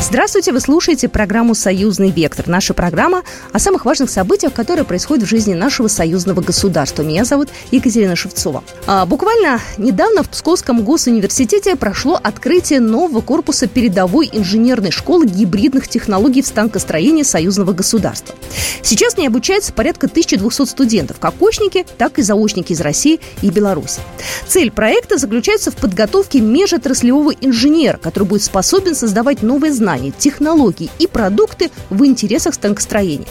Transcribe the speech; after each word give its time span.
Здравствуйте, 0.00 0.52
вы 0.52 0.60
слушаете 0.60 1.08
программу 1.08 1.54
«Союзный 1.56 2.10
вектор». 2.10 2.46
Наша 2.48 2.72
программа 2.72 3.24
о 3.52 3.58
самых 3.58 3.84
важных 3.84 4.08
событиях, 4.08 4.54
которые 4.54 4.84
происходят 4.84 5.24
в 5.24 5.28
жизни 5.28 5.54
нашего 5.54 5.88
союзного 5.88 6.40
государства. 6.40 7.02
Меня 7.02 7.24
зовут 7.24 7.48
Екатерина 7.72 8.14
Шевцова. 8.14 8.62
А, 8.86 9.04
буквально 9.06 9.60
недавно 9.76 10.22
в 10.22 10.30
Псковском 10.30 10.82
госуниверситете 10.82 11.74
прошло 11.74 12.18
открытие 12.22 12.78
нового 12.78 13.20
корпуса 13.20 13.66
передовой 13.66 14.30
инженерной 14.32 14.92
школы 14.92 15.26
гибридных 15.26 15.88
технологий 15.88 16.42
в 16.42 16.46
станкостроении 16.46 17.24
союзного 17.24 17.72
государства. 17.72 18.36
Сейчас 18.82 19.14
в 19.14 19.18
ней 19.18 19.26
обучается 19.26 19.72
порядка 19.72 20.06
1200 20.06 20.64
студентов, 20.64 21.18
как 21.18 21.34
очники, 21.42 21.84
так 21.98 22.18
и 22.18 22.22
заочники 22.22 22.72
из 22.72 22.80
России 22.80 23.20
и 23.42 23.50
Беларуси. 23.50 24.00
Цель 24.46 24.70
проекта 24.70 25.18
заключается 25.18 25.70
в 25.70 25.76
подготовке 25.76 26.40
межотраслевого 26.40 27.32
инженера, 27.32 27.98
который 27.98 28.24
будет 28.24 28.42
способен 28.42 28.94
создавать 28.94 29.42
новые 29.42 29.72
знания 29.72 29.87
знания, 29.88 30.10
технологии 30.10 30.90
и 30.98 31.06
продукты 31.06 31.70
в 31.88 32.04
интересах 32.04 32.52
станкостроения. 32.52 33.26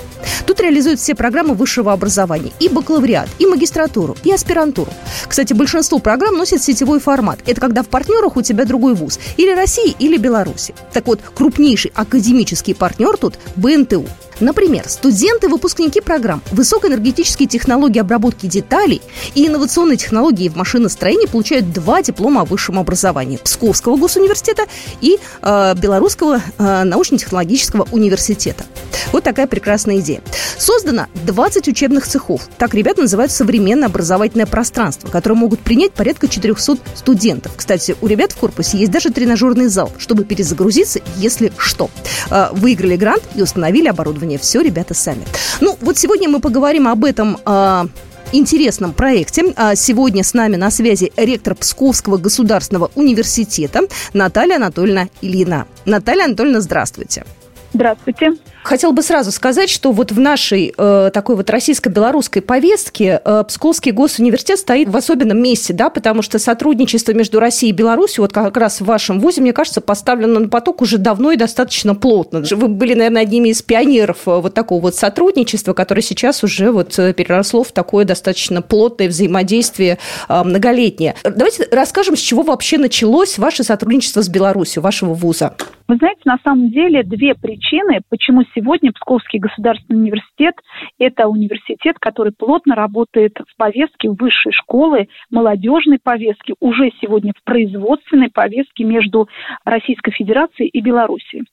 Тут 0.47 0.59
реализуют 0.59 0.99
все 0.99 1.13
программы 1.13 1.53
высшего 1.53 1.93
образования, 1.93 2.51
и 2.59 2.67
бакалавриат, 2.67 3.29
и 3.37 3.45
магистратуру, 3.45 4.17
и 4.23 4.31
аспирантуру. 4.31 4.91
Кстати, 5.27 5.53
большинство 5.53 5.99
программ 5.99 6.35
носит 6.35 6.63
сетевой 6.63 6.99
формат. 6.99 7.39
Это 7.45 7.61
когда 7.61 7.83
в 7.83 7.89
партнерах 7.89 8.37
у 8.37 8.41
тебя 8.41 8.65
другой 8.65 8.95
вуз. 8.95 9.19
Или 9.37 9.53
России, 9.53 9.95
или 9.99 10.17
Беларуси. 10.17 10.73
Так 10.93 11.05
вот, 11.05 11.19
крупнейший 11.35 11.91
академический 11.93 12.73
партнер 12.73 13.17
тут– 13.17 13.35
БНТУ. 13.55 14.07
Например, 14.39 14.87
студенты-выпускники 14.87 16.01
программ 16.01 16.41
высокоэнергетические 16.51 17.47
технологии 17.47 17.99
обработки 17.99 18.45
деталей 18.45 19.01
и 19.33 19.47
инновационные 19.47 19.97
технологии 19.97 20.49
в 20.49 20.55
машиностроении 20.55 21.25
получают 21.25 21.71
два 21.73 22.01
диплома 22.01 22.41
о 22.41 22.45
высшем 22.45 22.77
образовании 22.79 23.37
Псковского 23.37 23.97
госуниверситета 23.97 24.63
и 25.01 25.17
э, 25.41 25.73
Белорусского 25.75 26.41
э, 26.57 26.83
научно-технологического 26.83 27.87
университета. 27.91 28.65
Вот 29.11 29.23
такая 29.23 29.47
прекрасная 29.47 29.99
идея. 29.99 30.21
Создано 30.57 31.07
20 31.25 31.67
учебных 31.67 32.07
цехов. 32.07 32.47
Так 32.57 32.73
ребята 32.73 33.01
называют 33.01 33.31
современное 33.31 33.87
образовательное 33.87 34.45
пространство, 34.45 35.07
которое 35.07 35.35
могут 35.35 35.61
принять 35.61 35.93
порядка 35.93 36.27
400 36.27 36.77
студентов. 36.95 37.53
Кстати, 37.55 37.95
у 38.01 38.07
ребят 38.07 38.33
в 38.33 38.37
корпусе 38.37 38.77
есть 38.77 38.91
даже 38.91 39.09
тренажерный 39.09 39.67
зал, 39.67 39.91
чтобы 39.97 40.25
перезагрузиться, 40.25 40.99
если 41.15 41.51
что. 41.57 41.89
Э, 42.29 42.49
выиграли 42.51 42.95
грант 42.95 43.23
и 43.35 43.41
установили 43.41 43.87
оборудование. 43.87 44.26
Все 44.35 44.61
ребята 44.61 44.93
сами. 44.93 45.23
Ну, 45.61 45.77
вот 45.79 45.97
сегодня 45.97 46.27
мы 46.27 46.41
поговорим 46.41 46.87
об 46.87 47.05
этом 47.05 47.37
э, 47.45 47.85
интересном 48.31 48.93
проекте. 48.93 49.53
А 49.55 49.75
сегодня 49.75 50.23
с 50.23 50.33
нами 50.33 50.55
на 50.55 50.69
связи 50.69 51.11
ректор 51.15 51.55
Псковского 51.55 52.17
государственного 52.17 52.91
университета 52.95 53.81
Наталья 54.13 54.57
Анатольевна 54.57 55.07
Ильина. 55.21 55.67
Наталья 55.85 56.25
Анатольевна, 56.25 56.61
здравствуйте. 56.61 57.25
Здравствуйте. 57.73 58.33
Хотел 58.67 58.91
бы 58.91 59.01
сразу 59.01 59.31
сказать, 59.31 59.69
что 59.69 59.93
вот 59.93 60.11
в 60.11 60.19
нашей 60.19 60.73
э, 60.77 61.09
такой 61.13 61.37
вот 61.37 61.49
российско-белорусской 61.49 62.41
повестке 62.41 63.21
э, 63.23 63.43
Псковский 63.47 63.93
госуниверситет 63.93 64.59
стоит 64.59 64.89
в 64.89 64.97
особенном 64.97 65.41
месте, 65.41 65.73
да, 65.73 65.89
потому 65.89 66.21
что 66.21 66.37
сотрудничество 66.37 67.13
между 67.13 67.39
Россией 67.39 67.71
и 67.71 67.73
Беларусью, 67.73 68.23
вот 68.23 68.33
как 68.33 68.57
раз 68.57 68.81
в 68.81 68.85
вашем 68.85 69.21
вузе, 69.21 69.39
мне 69.39 69.53
кажется, 69.53 69.79
поставлено 69.79 70.41
на 70.41 70.49
поток 70.49 70.81
уже 70.81 70.97
давно 70.97 71.31
и 71.31 71.37
достаточно 71.37 71.95
плотно. 71.95 72.43
Вы 72.51 72.67
были, 72.67 72.93
наверное, 72.93 73.21
одними 73.21 73.47
из 73.47 73.61
пионеров 73.61 74.27
э, 74.27 74.41
вот 74.41 74.53
такого 74.53 74.81
вот 74.81 74.95
сотрудничества, 74.95 75.71
которое 75.71 76.01
сейчас 76.01 76.43
уже 76.43 76.69
вот 76.73 76.99
э, 76.99 77.13
переросло 77.13 77.63
в 77.63 77.71
такое 77.71 78.03
достаточно 78.03 78.61
плотное 78.61 79.07
взаимодействие 79.07 79.97
э, 80.27 80.43
многолетнее. 80.43 81.15
Давайте 81.23 81.69
расскажем, 81.71 82.17
с 82.17 82.19
чего 82.19 82.43
вообще 82.43 82.77
началось 82.77 83.37
ваше 83.37 83.63
сотрудничество 83.63 84.21
с 84.21 84.27
Беларусью, 84.27 84.83
вашего 84.83 85.13
вуза. 85.13 85.55
Вы 85.87 85.95
знаете, 85.95 86.19
на 86.25 86.37
самом 86.43 86.69
деле 86.69 87.01
две 87.03 87.33
причины, 87.33 88.01
почему 88.09 88.43
сегодня 88.57 88.91
Псковский 88.91 89.39
государственный 89.39 89.99
университет– 89.99 90.55
это 90.99 91.27
университет, 91.27 91.97
который 91.99 92.33
плотно 92.37 92.75
работает 92.75 93.37
в 93.47 93.57
повестке 93.57 94.09
высшей 94.09 94.51
школы, 94.51 95.07
молодежной 95.29 95.99
повестке, 96.01 96.55
уже 96.59 96.91
сегодня 96.99 97.33
в 97.37 97.43
производственной 97.43 98.29
повестке 98.29 98.83
между 98.83 99.29
Российской 99.63 100.11
Федерацией 100.11 100.69
и 100.69 100.81
Белоруссией. 100.81 101.43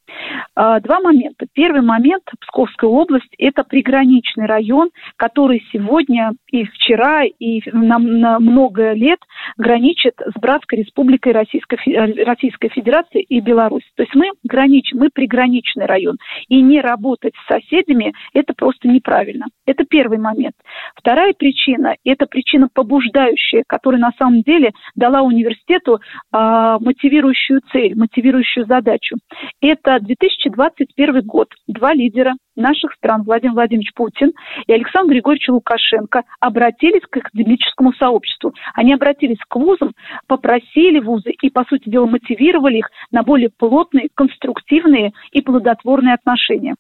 А, 0.54 0.81
два 0.81 1.00
момента. 1.00 1.47
Первый 1.53 1.82
момент– 1.82 2.25
Псковская 2.41 2.88
область– 2.88 3.32
это 3.38 3.65
приграничный 3.65 4.47
район, 4.47 4.91
который 5.16 5.62
сегодня 5.72 6.32
и 6.50 6.65
вчера, 6.65 7.25
и 7.25 7.60
на, 7.72 7.98
на 7.98 8.38
много 8.38 8.92
лет 8.92 9.19
граничит 9.59 10.15
с 10.21 10.41
братской 10.41 10.81
республикой 10.81 11.32
Российской, 11.32 11.76
Российской 12.25 12.69
Федерации 12.69 13.22
и 13.22 13.41
Беларусь. 13.41 13.84
То 13.97 14.04
есть 14.04 14.15
мы 14.15 14.31
граничим, 14.44 14.98
мы 14.98 15.10
приграничный 15.12 15.86
район. 15.86 16.16
И 16.48 16.62
не 16.62 16.81
работать 16.94 17.34
с 17.37 17.53
соседями– 17.53 18.12
это 18.34 18.55
просто 18.55 18.88
неправильно. 18.88 19.47
Это 19.66 19.84
первый 19.84 20.19
момент. 20.19 20.55
Вторая 20.94 21.32
причина– 21.32 21.97
это 22.05 22.27
причина 22.27 22.69
побуждающая, 22.72 23.65
которая 23.66 24.00
на 24.00 24.12
самом 24.19 24.43
деле 24.43 24.72
дала 24.94 25.22
университету 25.22 25.97
э, 25.97 25.99
мотивирующую 26.33 27.60
цель, 27.72 27.97
мотивирующую 27.97 28.66
задачу. 28.66 29.16
Это 29.60 29.99
2021 30.00 31.22
год. 31.22 31.49
Два 31.74 31.92
лидера 31.92 32.34
наших 32.54 32.92
стран, 32.92 33.24
Владимир 33.24 33.54
Владимирович 33.54 33.92
Путин 33.94 34.30
и 34.68 34.72
Александр 34.72 35.14
Григорьевич 35.14 35.48
Лукашенко, 35.48 36.22
обратились 36.38 37.02
к 37.10 37.16
академическому 37.16 37.92
сообществу. 37.94 38.54
Они 38.74 38.94
обратились 38.94 39.40
к 39.48 39.56
вузам, 39.56 39.92
попросили 40.28 41.00
вузы 41.00 41.32
и, 41.42 41.50
по 41.50 41.64
сути 41.64 41.88
дела, 41.88 42.06
мотивировали 42.06 42.78
их 42.78 42.90
на 43.10 43.24
более 43.24 43.50
плотные, 43.50 44.08
конструктивные 44.14 45.14
и 45.32 45.42
плодотворные 45.42 46.14
отношения. 46.14 46.76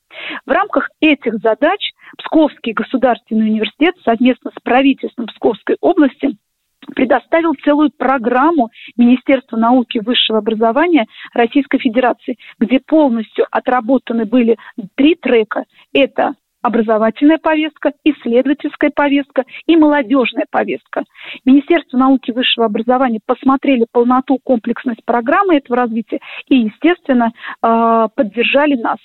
В 0.46 0.50
рамках 0.52 0.88
этих 1.00 1.38
задач 1.38 1.90
Псковский 2.18 2.72
государственный 2.72 3.50
университет 3.50 3.96
совместно 4.04 4.52
с 4.56 4.62
правительством 4.62 5.26
Псковской 5.26 5.76
области 5.80 6.36
предоставил 6.94 7.54
целую 7.64 7.90
программу 7.96 8.70
Министерства 8.96 9.56
науки 9.56 9.98
и 9.98 10.00
высшего 10.00 10.38
образования 10.38 11.06
Российской 11.32 11.78
Федерации, 11.78 12.36
где 12.58 12.80
полностью 12.80 13.46
отработаны 13.50 14.24
были 14.24 14.56
три 14.96 15.14
трека. 15.14 15.64
Это 15.92 16.34
образовательная 16.64 17.38
повестка, 17.38 17.92
исследовательская 18.04 18.90
повестка 18.90 19.44
и 19.66 19.76
молодежная 19.76 20.46
повестка. 20.50 21.04
Министерство 21.44 21.98
науки 21.98 22.30
и 22.30 22.32
высшего 22.32 22.66
образования 22.66 23.20
посмотрели 23.24 23.86
полноту, 23.92 24.38
комплексность 24.42 25.04
программы 25.04 25.56
этого 25.56 25.76
развития 25.76 26.20
и, 26.48 26.56
естественно, 26.56 27.32
э, 27.62 28.08
поддержали 28.14 28.76
нас. 28.76 28.98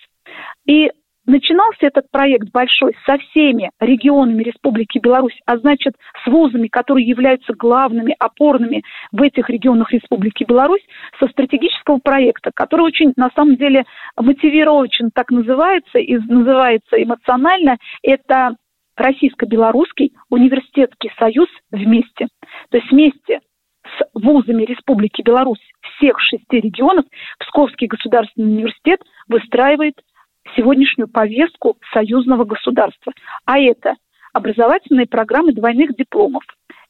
И 0.65 0.89
Начинался 1.29 1.85
этот 1.85 2.09
проект 2.09 2.49
большой 2.51 2.95
со 3.05 3.19
всеми 3.19 3.69
регионами 3.79 4.41
Республики 4.41 4.97
Беларусь, 4.97 5.39
а 5.45 5.57
значит 5.59 5.93
с 6.23 6.27
вузами, 6.27 6.67
которые 6.69 7.07
являются 7.07 7.53
главными, 7.53 8.15
опорными 8.17 8.81
в 9.11 9.21
этих 9.21 9.47
регионах 9.47 9.93
Республики 9.93 10.43
Беларусь, 10.43 10.81
со 11.19 11.27
стратегического 11.27 11.99
проекта, 11.99 12.49
который 12.51 12.81
очень, 12.81 13.13
на 13.15 13.29
самом 13.35 13.57
деле, 13.57 13.85
мотивировочен 14.17 15.11
так 15.13 15.29
называется, 15.29 15.99
и 15.99 16.17
называется 16.17 16.95
эмоционально, 16.95 17.77
это 18.01 18.55
Российско-Белорусский 18.95 20.13
университетский 20.31 21.11
союз 21.19 21.47
вместе. 21.69 22.25
То 22.71 22.77
есть 22.77 22.89
вместе 22.89 23.41
с 23.83 24.03
вузами 24.15 24.63
Республики 24.63 25.21
Беларусь 25.21 25.61
всех 25.95 26.19
шести 26.21 26.59
регионов 26.59 27.05
Псковский 27.37 27.85
государственный 27.85 28.51
университет 28.51 29.01
выстраивает 29.27 29.93
сегодняшнюю 30.55 31.07
повестку 31.07 31.77
союзного 31.93 32.45
государства. 32.45 33.13
А 33.45 33.59
это 33.59 33.95
образовательные 34.33 35.07
программы 35.07 35.53
двойных 35.53 35.95
дипломов, 35.95 36.43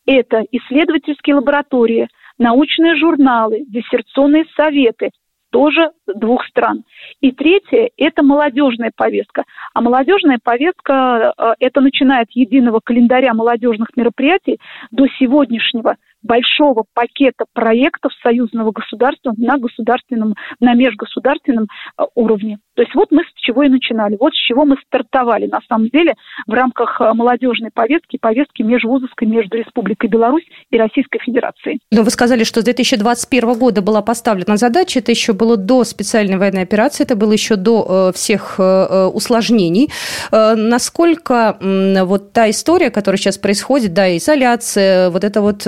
это 0.05 0.43
исследовательские 0.51 1.35
лаборатории, 1.35 2.07
научные 2.37 2.95
журналы, 2.95 3.63
диссертационные 3.67 4.45
советы, 4.55 5.11
тоже 5.51 5.91
двух 6.07 6.45
стран. 6.45 6.83
И 7.21 7.31
третье– 7.31 7.89
это 7.97 8.23
молодежная 8.23 8.91
повестка. 8.95 9.43
А 9.73 9.81
молодежная 9.81 10.37
повестка 10.43 11.33
э,– 11.37 11.53
это 11.59 11.81
начиная 11.81 12.21
от 12.21 12.31
единого 12.31 12.81
календаря 12.83 13.33
молодежных 13.33 13.89
мероприятий 13.95 14.59
до 14.91 15.07
сегодняшнего– 15.19 15.95
большого 16.21 16.83
пакета 16.93 17.45
проектов 17.53 18.11
союзного 18.21 18.71
государства 18.71 19.33
на 19.37 19.57
государственном, 19.57 20.35
на 20.59 20.73
межгосударственном 20.73 21.67
э, 21.97 22.03
уровне. 22.15 22.59
То 22.79 22.83
есть 22.83 22.95
вот 22.95 23.11
мы 23.11 23.23
с 23.23 23.41
чего 23.41 23.63
и 23.63 23.67
начинали, 23.67 24.15
вот 24.17 24.33
с 24.33 24.37
чего 24.37 24.63
мы 24.63 24.77
стартовали 24.87 25.47
на 25.47 25.59
самом 25.67 25.89
деле 25.89 26.13
в 26.47 26.53
рамках 26.53 27.01
э, 27.01 27.11
молодежной 27.13 27.71
повестки, 27.73 28.17
повестки 28.17 28.61
межвузовской 28.61 29.27
между 29.27 29.57
Республикой 29.57 30.09
Беларусь 30.09 30.45
и 30.71 30.77
Российской 30.77 31.19
Федерацией. 31.19 31.81
Но 31.91 32.03
вы 32.03 32.09
сказали, 32.09 32.45
что 32.45 32.61
с 32.61 32.63
2021 32.63 33.59
года 33.59 33.81
была 33.81 34.01
поставлена 34.01 34.55
задача, 34.55 34.99
это 34.99 35.11
еще 35.11 35.33
было 35.33 35.57
до 35.57 35.83
специальной 35.83 36.37
военной 36.37 36.61
операции, 36.61 37.03
это 37.03 37.17
было 37.17 37.33
еще 37.33 37.57
до 37.57 38.13
всех 38.15 38.57
усложнений. 38.57 39.89
Насколько 40.31 41.57
вот 41.59 42.31
та 42.31 42.49
история, 42.49 42.91
которая 42.91 43.17
сейчас 43.17 43.37
происходит, 43.37 43.93
да, 43.93 44.15
изоляция, 44.15 45.09
вот 45.09 45.25
это 45.25 45.41
вот 45.41 45.63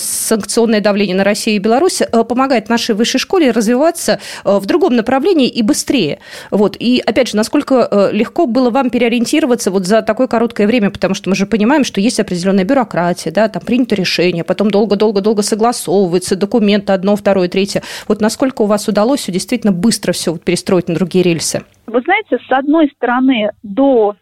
санкционное 0.00 0.80
давление 0.80 1.16
на 1.16 1.24
Россию 1.24 1.56
и 1.56 1.58
Беларусь 1.58 2.00
помогает 2.28 2.68
нашей 2.68 2.94
высшей 2.94 3.18
школе 3.18 3.50
развиваться 3.50 4.20
в 4.44 4.64
другом 4.66 4.94
направлении 4.94 5.48
и 5.48 5.62
быстрее. 5.62 6.20
Вот. 6.50 6.76
И, 6.78 7.02
опять 7.04 7.28
же, 7.28 7.36
насколько 7.36 8.10
легко 8.12 8.46
было 8.46 8.70
вам 8.70 8.90
переориентироваться 8.90 9.70
вот 9.70 9.86
за 9.86 10.02
такое 10.02 10.26
короткое 10.26 10.66
время, 10.66 10.90
потому 10.90 11.14
что 11.14 11.30
мы 11.30 11.36
же 11.36 11.46
понимаем, 11.46 11.84
что 11.84 12.00
есть 12.00 12.20
определенная 12.20 12.64
бюрократия, 12.64 13.30
да, 13.30 13.48
там 13.48 13.62
принято 13.62 13.94
решение, 13.94 14.44
потом 14.44 14.70
долго-долго-долго 14.70 15.42
согласовывается, 15.42 16.36
документы 16.36 16.92
одно, 16.92 17.16
второе, 17.16 17.48
третье. 17.48 17.82
Вот 18.06 18.20
насколько 18.20 18.62
у 18.62 18.66
вас 18.66 18.88
удалось 18.88 19.20
все 19.20 19.32
действительно 19.32 19.72
быстро 19.72 20.12
все 20.12 20.32
вот 20.32 20.44
перестроить 20.44 20.88
на 20.88 20.94
другие 20.94 21.24
рельсы? 21.24 21.64
Вы 21.86 22.00
знаете, 22.02 22.38
с 22.46 22.52
одной 22.52 22.90
стороны, 22.96 23.50
до 23.62 24.16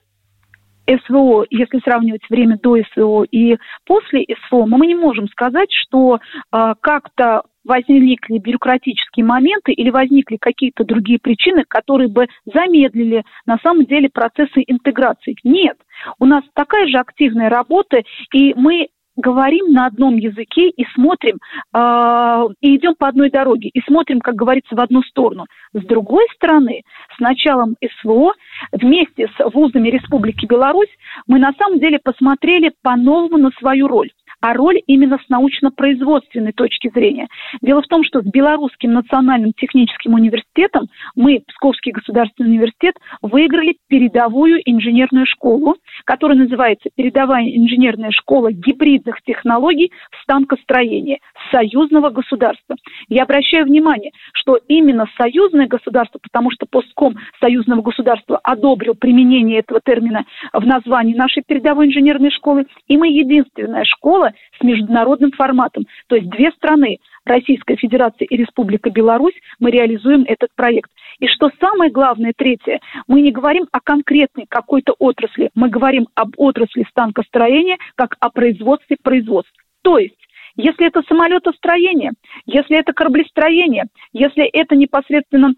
СВО, 0.88 1.44
если 1.50 1.80
сравнивать 1.80 2.22
время 2.30 2.58
до 2.62 2.76
СВО 2.92 3.24
и 3.24 3.56
после 3.86 4.24
СВО, 4.46 4.66
мы 4.66 4.86
не 4.86 4.94
можем 4.94 5.28
сказать, 5.28 5.68
что 5.70 6.18
э, 6.18 6.74
как-то 6.80 7.42
возникли 7.66 8.38
бюрократические 8.38 9.26
моменты 9.26 9.72
или 9.72 9.90
возникли 9.90 10.36
какие-то 10.36 10.84
другие 10.84 11.18
причины, 11.18 11.64
которые 11.68 12.08
бы 12.08 12.26
замедлили 12.46 13.24
на 13.44 13.58
самом 13.62 13.84
деле 13.84 14.08
процессы 14.08 14.62
интеграции. 14.66 15.36
Нет, 15.44 15.76
у 16.18 16.26
нас 16.26 16.44
такая 16.54 16.86
же 16.86 16.98
активная 16.98 17.50
работа, 17.50 18.02
и 18.32 18.54
мы 18.54 18.88
говорим 19.16 19.72
на 19.72 19.86
одном 19.86 20.16
языке 20.16 20.68
и 20.68 20.84
смотрим, 20.94 21.38
э, 21.74 22.48
и 22.60 22.76
идем 22.76 22.94
по 22.98 23.08
одной 23.08 23.30
дороге, 23.30 23.70
и 23.72 23.80
смотрим, 23.80 24.20
как 24.20 24.34
говорится, 24.34 24.76
в 24.76 24.80
одну 24.80 25.02
сторону. 25.02 25.46
С 25.72 25.82
другой 25.86 26.26
стороны, 26.34 26.82
с 27.16 27.18
началом 27.18 27.76
СВО 28.00 28.32
вместе 28.72 29.28
с 29.28 29.50
вузами 29.52 29.88
Республики 29.88 30.46
Беларусь 30.46 30.94
мы 31.26 31.38
на 31.38 31.52
самом 31.58 31.80
деле 31.80 31.98
посмотрели 31.98 32.72
по-новому 32.82 33.38
на 33.38 33.50
свою 33.58 33.88
роль 33.88 34.10
а 34.40 34.54
роль 34.54 34.80
именно 34.86 35.18
с 35.24 35.28
научно-производственной 35.28 36.52
точки 36.52 36.90
зрения. 36.90 37.28
Дело 37.62 37.82
в 37.82 37.86
том, 37.86 38.04
что 38.04 38.20
с 38.20 38.24
Белорусским 38.24 38.92
национальным 38.92 39.52
техническим 39.56 40.14
университетом 40.14 40.88
мы, 41.14 41.42
Псковский 41.48 41.92
государственный 41.92 42.50
университет, 42.50 42.96
выиграли 43.22 43.76
передовую 43.88 44.60
инженерную 44.64 45.26
школу, 45.26 45.76
которая 46.04 46.38
называется 46.38 46.90
«Передовая 46.96 47.44
инженерная 47.44 48.10
школа 48.10 48.52
гибридных 48.52 49.22
технологий 49.22 49.92
в 50.10 50.22
станкостроении 50.22 51.20
союзного 51.50 52.10
государства». 52.10 52.76
Я 53.08 53.22
обращаю 53.22 53.64
внимание, 53.66 54.12
что 54.32 54.58
именно 54.68 55.06
союзное 55.20 55.66
государство, 55.66 56.18
потому 56.22 56.50
что 56.50 56.66
постком 56.70 57.16
союзного 57.40 57.82
государства 57.82 58.38
одобрил 58.42 58.94
применение 58.94 59.60
этого 59.60 59.80
термина 59.84 60.24
в 60.52 60.64
названии 60.66 61.14
нашей 61.14 61.42
передовой 61.46 61.86
инженерной 61.86 62.30
школы, 62.30 62.66
и 62.88 62.96
мы 62.96 63.08
единственная 63.08 63.84
школа 63.84 64.25
с 64.58 64.62
международным 64.62 65.32
форматом. 65.32 65.84
То 66.08 66.16
есть 66.16 66.28
две 66.30 66.50
страны, 66.52 66.98
Российская 67.24 67.76
Федерация 67.76 68.26
и 68.26 68.36
Республика 68.36 68.90
Беларусь, 68.90 69.34
мы 69.58 69.70
реализуем 69.70 70.24
этот 70.26 70.50
проект. 70.54 70.90
И 71.18 71.26
что 71.26 71.50
самое 71.60 71.90
главное, 71.90 72.32
третье, 72.36 72.80
мы 73.06 73.20
не 73.20 73.32
говорим 73.32 73.66
о 73.72 73.80
конкретной 73.80 74.46
какой-то 74.48 74.94
отрасли, 74.98 75.50
мы 75.54 75.68
говорим 75.68 76.08
об 76.14 76.30
отрасли 76.36 76.86
станкостроения 76.90 77.78
как 77.94 78.16
о 78.20 78.30
производстве 78.30 78.96
производств. 79.02 79.52
То 79.82 79.98
есть 79.98 80.16
если 80.56 80.86
это 80.86 81.02
самолетостроение, 81.06 82.12
если 82.46 82.78
это 82.78 82.92
кораблестроение, 82.92 83.84
если 84.12 84.44
это 84.44 84.74
непосредственно 84.74 85.54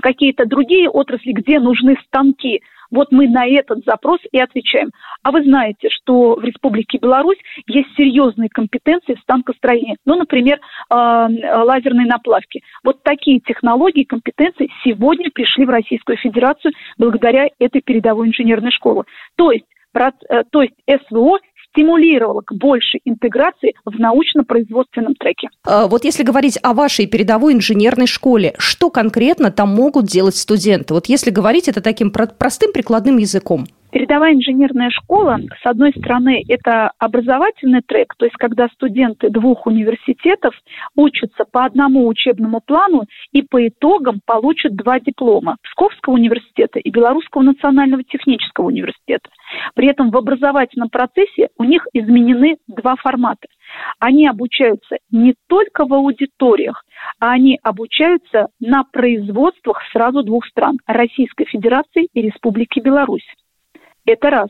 какие-то 0.00 0.46
другие 0.46 0.88
отрасли, 0.88 1.32
где 1.32 1.58
нужны 1.58 1.96
станки, 2.06 2.62
вот 2.90 3.12
мы 3.12 3.28
на 3.28 3.46
этот 3.46 3.84
запрос 3.84 4.20
и 4.32 4.38
отвечаем. 4.38 4.90
А 5.22 5.30
вы 5.30 5.42
знаете, 5.42 5.88
что 5.90 6.36
в 6.36 6.44
Республике 6.44 6.98
Беларусь 6.98 7.38
есть 7.66 7.88
серьезные 7.96 8.48
компетенции 8.48 9.14
в 9.14 9.20
станкостроении. 9.20 9.96
Ну, 10.04 10.16
например, 10.16 10.58
э, 10.58 10.94
лазерной 10.94 12.04
наплавки. 12.04 12.62
Вот 12.84 13.02
такие 13.02 13.40
технологии, 13.40 14.04
компетенции 14.04 14.70
сегодня 14.84 15.30
пришли 15.30 15.64
в 15.64 15.70
Российскую 15.70 16.16
Федерацию 16.18 16.72
благодаря 16.98 17.48
этой 17.58 17.80
передовой 17.80 18.28
инженерной 18.28 18.70
школе. 18.70 19.02
То 19.36 19.50
есть, 19.52 19.66
э, 19.94 20.42
то 20.50 20.62
есть 20.62 20.74
СВО 20.86 21.38
стимулировало 21.76 22.40
к 22.40 22.54
большей 22.54 23.00
интеграции 23.04 23.74
в 23.84 23.98
научно-производственном 23.98 25.14
треке. 25.14 25.48
А, 25.64 25.86
вот 25.86 26.04
если 26.04 26.22
говорить 26.22 26.58
о 26.62 26.72
вашей 26.72 27.06
передовой 27.06 27.52
инженерной 27.52 28.06
школе, 28.06 28.54
что 28.58 28.90
конкретно 28.90 29.50
там 29.50 29.68
могут 29.68 30.06
делать 30.06 30.36
студенты? 30.36 30.94
Вот 30.94 31.06
если 31.06 31.30
говорить 31.30 31.68
это 31.68 31.82
таким 31.82 32.10
простым 32.10 32.72
прикладным 32.72 33.18
языком. 33.18 33.66
Передовая 33.96 34.34
инженерная 34.34 34.90
школа, 34.90 35.38
с 35.62 35.64
одной 35.64 35.90
стороны, 35.92 36.44
это 36.48 36.90
образовательный 36.98 37.80
трек, 37.80 38.14
то 38.18 38.26
есть 38.26 38.36
когда 38.36 38.68
студенты 38.68 39.30
двух 39.30 39.66
университетов 39.66 40.54
учатся 40.94 41.46
по 41.50 41.64
одному 41.64 42.06
учебному 42.06 42.60
плану 42.60 43.04
и 43.32 43.40
по 43.40 43.66
итогам 43.66 44.20
получат 44.26 44.76
два 44.76 45.00
диплома 45.00 45.56
Псковского 45.62 46.12
университета 46.12 46.78
и 46.78 46.90
Белорусского 46.90 47.40
национального 47.40 48.04
технического 48.04 48.66
университета. 48.66 49.30
При 49.74 49.88
этом 49.88 50.10
в 50.10 50.16
образовательном 50.18 50.90
процессе 50.90 51.48
у 51.56 51.64
них 51.64 51.86
изменены 51.94 52.58
два 52.68 52.96
формата. 52.96 53.48
Они 53.98 54.28
обучаются 54.28 54.96
не 55.10 55.36
только 55.48 55.86
в 55.86 55.94
аудиториях, 55.94 56.84
а 57.18 57.30
они 57.30 57.58
обучаются 57.62 58.48
на 58.60 58.84
производствах 58.84 59.80
сразу 59.90 60.22
двух 60.22 60.44
стран– 60.48 60.76
Российской 60.86 61.46
Федерации 61.46 62.08
и 62.12 62.20
Республики 62.20 62.80
Беларусь. 62.80 63.24
Это 64.06 64.30
раз. 64.30 64.48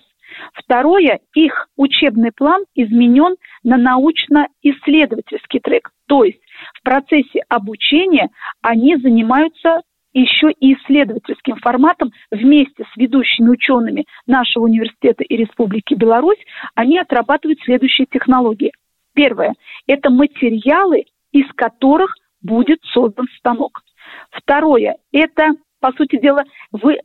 Второе, 0.55 1.20
их 1.35 1.69
учебный 1.76 2.31
план 2.31 2.64
изменен 2.75 3.37
на 3.62 3.76
научно-исследовательский 3.76 5.61
трек. 5.61 5.91
То 6.06 6.25
есть 6.25 6.41
в 6.75 6.82
процессе 6.82 7.43
обучения 7.49 8.29
они 8.61 8.97
занимаются 8.97 9.82
еще 10.12 10.50
и 10.50 10.75
исследовательским 10.75 11.56
форматом 11.56 12.11
вместе 12.31 12.85
с 12.85 12.97
ведущими 12.97 13.50
учеными 13.50 14.06
нашего 14.26 14.64
университета 14.64 15.23
и 15.25 15.37
Республики 15.37 15.94
Беларусь, 15.94 16.38
они 16.75 16.99
отрабатывают 16.99 17.61
следующие 17.61 18.06
технологии. 18.06 18.73
Первое– 19.14 19.55
это 19.87 20.11
материалы, 20.11 21.05
из 21.32 21.47
которых 21.55 22.14
будет 22.41 22.79
создан 22.85 23.26
станок. 23.38 23.82
Второе– 24.31 24.97
это 25.12 25.53
по 25.81 25.93
сути 25.93 26.19
дела, 26.20 26.44
в 26.73 26.88
э, 26.88 26.99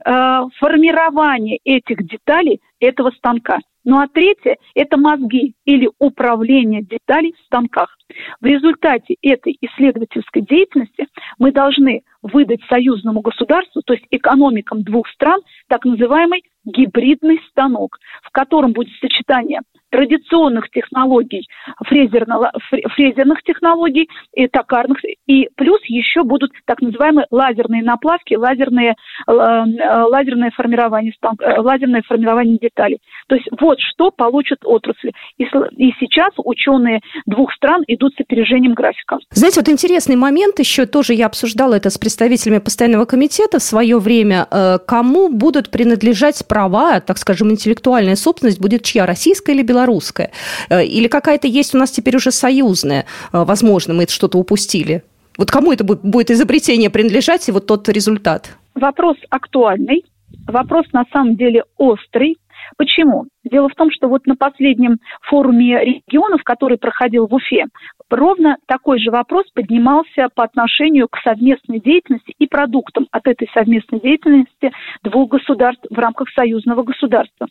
формирование 0.58 1.60
этих 1.64 2.06
деталей 2.08 2.62
этого 2.80 3.12
станка. 3.12 3.60
Ну 3.84 4.00
а 4.00 4.08
третье– 4.08 4.58
это 4.76 4.98
мозги 4.98 5.56
или 5.66 5.90
управление 5.98 6.84
деталей 6.84 7.34
в 7.34 7.46
станках. 7.46 7.98
В 8.40 8.46
результате 8.46 9.16
этой 9.22 9.58
исследовательской 9.60 10.44
деятельности 10.44 11.08
мы 11.40 11.52
должны 11.52 12.04
выдать 12.22 12.62
союзному 12.70 13.22
государству, 13.22 13.82
то 13.84 13.94
есть 13.94 14.06
экономикам 14.12 14.84
двух 14.84 15.08
стран, 15.10 15.42
так 15.68 15.86
называемый 15.86 16.44
гибридный 16.64 17.40
станок, 17.50 17.98
в 18.24 18.30
котором 18.32 18.74
будет 18.74 18.94
сочетание 19.00 19.62
традиционных 19.92 20.70
технологий, 20.72 21.48
фрезерных 21.86 23.44
технологий 23.44 24.10
и 24.34 24.48
токарных, 24.48 24.98
и 25.28 25.50
плюс 25.56 25.80
еще 25.86 26.24
будут 26.24 26.52
так 26.66 26.82
называемые 26.82 27.28
лазерные 27.30 27.84
наплавки, 27.84 28.36
лазерные, 28.36 28.96
э, 29.28 29.32
э, 29.32 30.02
лазерное, 30.04 30.52
формирование, 30.56 31.14
э, 31.22 31.60
лазерное 31.60 32.02
формирование 32.08 32.58
деталей. 32.58 33.00
То 33.28 33.36
есть 33.36 33.48
вот 33.60 33.78
что 33.80 34.12
получат 34.12 34.60
отрасли. 34.64 35.12
И, 35.38 35.44
и 35.44 35.94
сейчас 36.00 36.32
ученые 36.38 37.02
двух 37.26 37.54
стран 37.54 37.84
идут 37.88 38.14
с 38.16 38.22
опережением 38.22 38.74
графика. 38.74 39.20
Знаете, 39.32 39.60
вот 39.60 39.70
интересный 39.70 40.16
момент 40.16 40.60
еще 40.60 40.86
тоже 40.86 41.14
я 41.14 41.26
обсуждала 41.26 41.74
это 41.74 41.90
с 41.90 41.98
представителями 41.98 42.60
постоянного 42.60 43.06
комитета 43.06 43.60
в 43.60 43.64
свое 43.64 44.00
время. 44.00 44.48
Кому 44.88 45.30
будут 45.30 45.70
принадлежать 45.70 46.46
права, 46.48 47.02
так 47.02 47.18
скажем, 47.18 47.52
интеллектуальная 47.52 48.16
собственность 48.16 48.62
будет 48.62 48.84
чья, 48.84 49.06
российская 49.06 49.54
или 49.54 49.64
белорусская? 49.64 49.81
Белорусская? 49.82 50.32
Э, 50.70 50.84
или 50.86 51.08
какая-то 51.08 51.48
есть 51.48 51.76
у 51.76 51.78
нас 51.78 51.92
теперь 51.92 52.16
уже 52.16 52.32
союзная? 52.32 53.06
Э, 53.34 53.44
возможно, 53.44 53.94
мы 53.94 54.04
это 54.04 54.14
что-то 54.14 54.38
упустили. 54.38 55.04
Вот 55.38 55.50
кому 55.52 55.72
это 55.72 55.84
будет 55.84 56.30
изобретение 56.30 56.90
принадлежать 56.90 57.48
и 57.50 57.52
вот 57.52 57.66
тот 57.66 57.90
результат? 57.90 58.58
Вопрос 58.76 59.18
актуальный, 59.30 60.04
вопрос 60.48 60.86
на 60.94 61.06
самом 61.12 61.36
деле 61.36 61.64
острый. 61.78 62.38
Почему? 62.78 63.26
Дело 63.44 63.70
в 63.70 63.76
том, 63.76 63.90
что 63.92 64.08
вот 64.08 64.28
на 64.28 64.36
последнем 64.36 65.00
форуме 65.22 65.80
регионов, 65.84 66.44
который 66.44 66.78
проходил 66.78 67.28
в 67.28 67.34
Уфе, 67.34 67.66
ровно 68.10 68.58
такой 68.68 69.00
же 69.00 69.10
вопрос 69.10 69.46
поднимался 69.54 70.28
по 70.36 70.44
отношению 70.44 71.08
к 71.10 71.18
совместной 71.24 71.80
деятельности 71.80 72.36
и 72.38 72.48
продуктам 72.48 73.08
от 73.12 73.28
этой 73.28 73.50
совместной 73.54 74.00
деятельности 74.00 74.72
двух 75.04 75.30
государств 75.30 75.86
в 75.90 75.98
рамках 75.98 76.30
союзного 76.30 76.84
государства. 76.84 77.48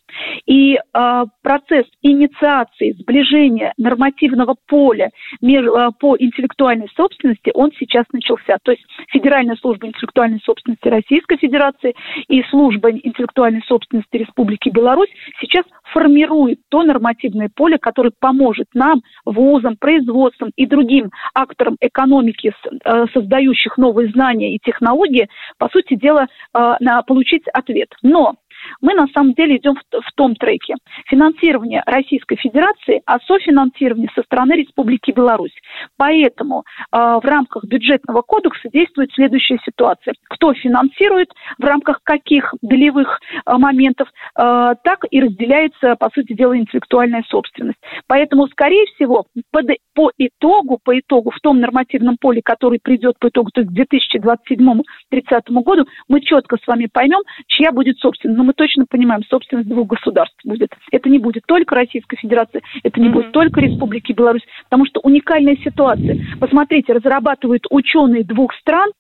И 0.47 0.75
э, 0.77 1.25
процесс 1.43 1.87
инициации, 2.03 2.93
сближения 2.93 3.73
нормативного 3.77 4.55
поля 4.69 5.11
между, 5.41 5.77
э, 5.77 5.91
по 5.99 6.17
интеллектуальной 6.17 6.89
собственности, 6.95 7.51
он 7.55 7.73
сейчас 7.79 8.05
начался. 8.13 8.59
То 8.63 8.73
есть 8.73 8.85
Федеральная 9.09 9.57
служба 9.57 9.89
интеллектуальной 9.89 10.41
собственности 10.45 10.89
Российской 10.89 11.37
Федерации 11.39 11.95
и 12.29 12.43
служба 12.45 12.91
интеллектуальной 12.91 13.63
собственности 13.67 14.17
Республики 14.17 14.69
Беларусь 14.69 15.11
сейчас 15.41 15.65
формирует 15.93 16.61
то 16.69 16.83
нормативное 16.83 17.51
поле, 17.55 17.79
которое 17.79 18.13
поможет 18.19 18.69
нам, 18.75 19.03
вузам, 19.25 19.77
производствам 19.77 20.51
и 20.57 20.67
другим 20.67 21.11
акторам 21.35 21.77
экономики, 21.81 22.53
э, 22.85 23.07
создающих 23.13 23.77
новые 23.79 24.11
знания 24.11 24.55
и 24.55 24.59
технологии, 24.59 25.29
по 25.59 25.69
сути 25.69 25.95
дела, 25.95 26.27
э, 26.55 26.75
получить 27.07 27.47
ответ. 27.53 27.89
Но 28.03 28.35
мы 28.81 28.95
на 28.95 29.07
самом 29.09 29.35
деле 29.35 29.57
идем 29.57 29.75
в, 29.75 30.01
в 30.01 30.13
том 30.15 30.35
треке. 30.35 30.75
Финансирование 31.07 31.83
Российской 31.87 32.37
Федерации, 32.37 33.03
а 33.07 33.19
софинансирование 33.21 34.11
со 34.15 34.23
стороны 34.23 34.53
Республики 34.53 35.11
Беларусь. 35.11 35.55
Поэтому 35.97 36.65
э, 36.93 36.97
в 36.97 37.25
рамках 37.25 37.65
бюджетного 37.65 38.23
кодекса 38.23 38.69
действует 38.73 39.11
следующая 39.13 39.59
ситуация. 39.65 40.15
Кто 40.29 40.55
финансирует, 40.55 41.31
в 41.59 41.65
рамках 41.65 42.01
каких 42.03 42.55
долевых 42.63 43.21
э, 43.47 43.57
моментов, 43.57 44.09
э, 44.09 44.75
так 44.83 45.05
и 45.11 45.21
разделяется, 45.21 45.97
по 45.97 46.11
сути 46.15 46.33
дела, 46.33 46.57
интеллектуальная 46.57 47.25
собственность. 47.29 47.79
Поэтому, 48.07 48.47
скорее 48.49 48.87
всего, 48.95 49.27
под, 49.51 49.67
по 49.95 50.11
итогу, 50.19 50.79
по 50.83 50.99
итогу, 50.99 51.31
в 51.31 51.41
том 51.41 51.61
нормативном 51.61 52.17
поле, 52.21 52.41
который 52.45 52.79
придет 52.83 53.19
по 53.19 53.29
итогу, 53.29 53.51
то 53.51 53.61
есть 53.63 53.73
к 53.73 53.79
2027-2030 53.79 55.63
году, 55.63 55.87
мы 56.09 56.21
четко 56.21 56.57
с 56.57 56.67
вами 56.67 56.89
поймем, 56.93 57.21
чья 57.47 57.73
будет 57.73 57.99
собственность. 57.99 58.39
Но 58.39 58.45
мы 58.45 58.50
точно 58.53 58.85
понимаем, 58.89 59.23
собственность 59.25 59.69
двух 59.69 59.89
государств 59.89 60.39
будет. 60.45 60.71
Это 60.91 61.09
не 61.09 61.19
будет 61.19 61.45
только 61.47 61.75
Российской 61.75 62.17
Федерации, 62.17 62.63
это 62.83 63.01
не 63.01 63.09
mm-hmm. 63.09 63.13
будет 63.13 63.33
только 63.33 63.61
Республики 63.61 64.13
Беларусь, 64.13 64.45
потому 64.65 64.87
что 64.87 65.01
уникальная 65.01 65.57
ситуация. 65.57 66.19
Посмотрите, 66.39 66.93
разрабатывают 66.93 67.65
ученые 67.71 68.25
двух 68.25 68.55
стран, 68.55 68.91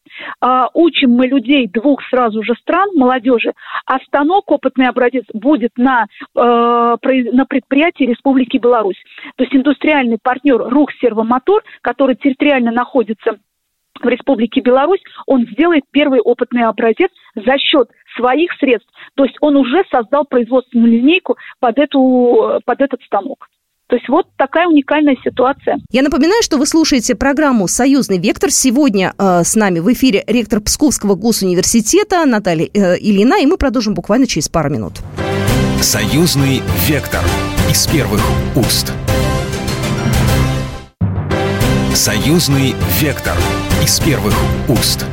э, 0.44 0.64
учим 0.74 1.12
мы 1.12 1.26
людей 1.26 1.68
двух 1.68 2.02
сразу 2.10 2.42
же 2.42 2.54
стран, 2.60 2.88
молодежи, 2.94 3.52
а 3.86 3.98
станок, 4.00 4.50
опытный 4.50 4.88
образец, 4.88 5.24
будет 5.32 5.72
на, 5.76 6.06
э, 6.34 6.40
на 6.40 7.44
предприятии 7.46 8.04
Республики 8.04 8.58
Беларусь. 8.58 9.02
То 9.36 9.44
есть 9.44 9.54
индустриальный 9.54 10.18
партнер 10.22 10.58
РУХ 10.58 10.90
Сервомотор, 11.00 11.62
который 11.82 12.16
территориально 12.16 12.70
находится 12.70 13.38
в 14.04 14.08
Республике 14.08 14.60
Беларусь, 14.60 15.00
он 15.26 15.46
сделает 15.52 15.84
первый 15.90 16.20
опытный 16.20 16.64
образец 16.64 17.10
за 17.34 17.58
счет 17.58 17.88
своих 18.16 18.52
средств. 18.58 18.90
То 19.14 19.24
есть 19.24 19.36
он 19.40 19.56
уже 19.56 19.82
создал 19.90 20.24
производственную 20.24 20.92
линейку 20.92 21.36
под, 21.58 21.78
эту, 21.78 22.60
под 22.64 22.80
этот 22.80 23.02
станок. 23.02 23.48
То 23.90 23.96
есть 23.96 24.08
вот 24.08 24.26
такая 24.36 24.68
уникальная 24.68 25.16
ситуация. 25.24 25.80
Я 25.90 26.02
напоминаю, 26.02 26.42
что 26.44 26.58
вы 26.58 26.66
слушаете 26.66 27.16
программу 27.16 27.66
«Союзный 27.66 28.18
вектор». 28.18 28.50
Сегодня 28.50 29.12
э, 29.18 29.42
с 29.42 29.56
нами 29.56 29.80
в 29.80 29.92
эфире 29.92 30.22
ректор 30.28 30.60
Псковского 30.60 31.16
госуниверситета 31.16 32.24
Наталья 32.24 32.68
э, 32.72 32.96
Ильина, 33.00 33.42
и 33.42 33.46
мы 33.46 33.56
продолжим 33.56 33.94
буквально 33.94 34.28
через 34.28 34.48
пару 34.48 34.70
минут. 34.70 34.92
«Союзный 35.80 36.62
вектор» 36.88 37.22
из 37.68 37.84
первых 37.88 38.20
уст. 38.54 38.92
«Союзный 41.92 42.74
вектор» 43.00 43.34
из 43.82 43.98
первых 44.00 44.34
уст. 44.68 45.06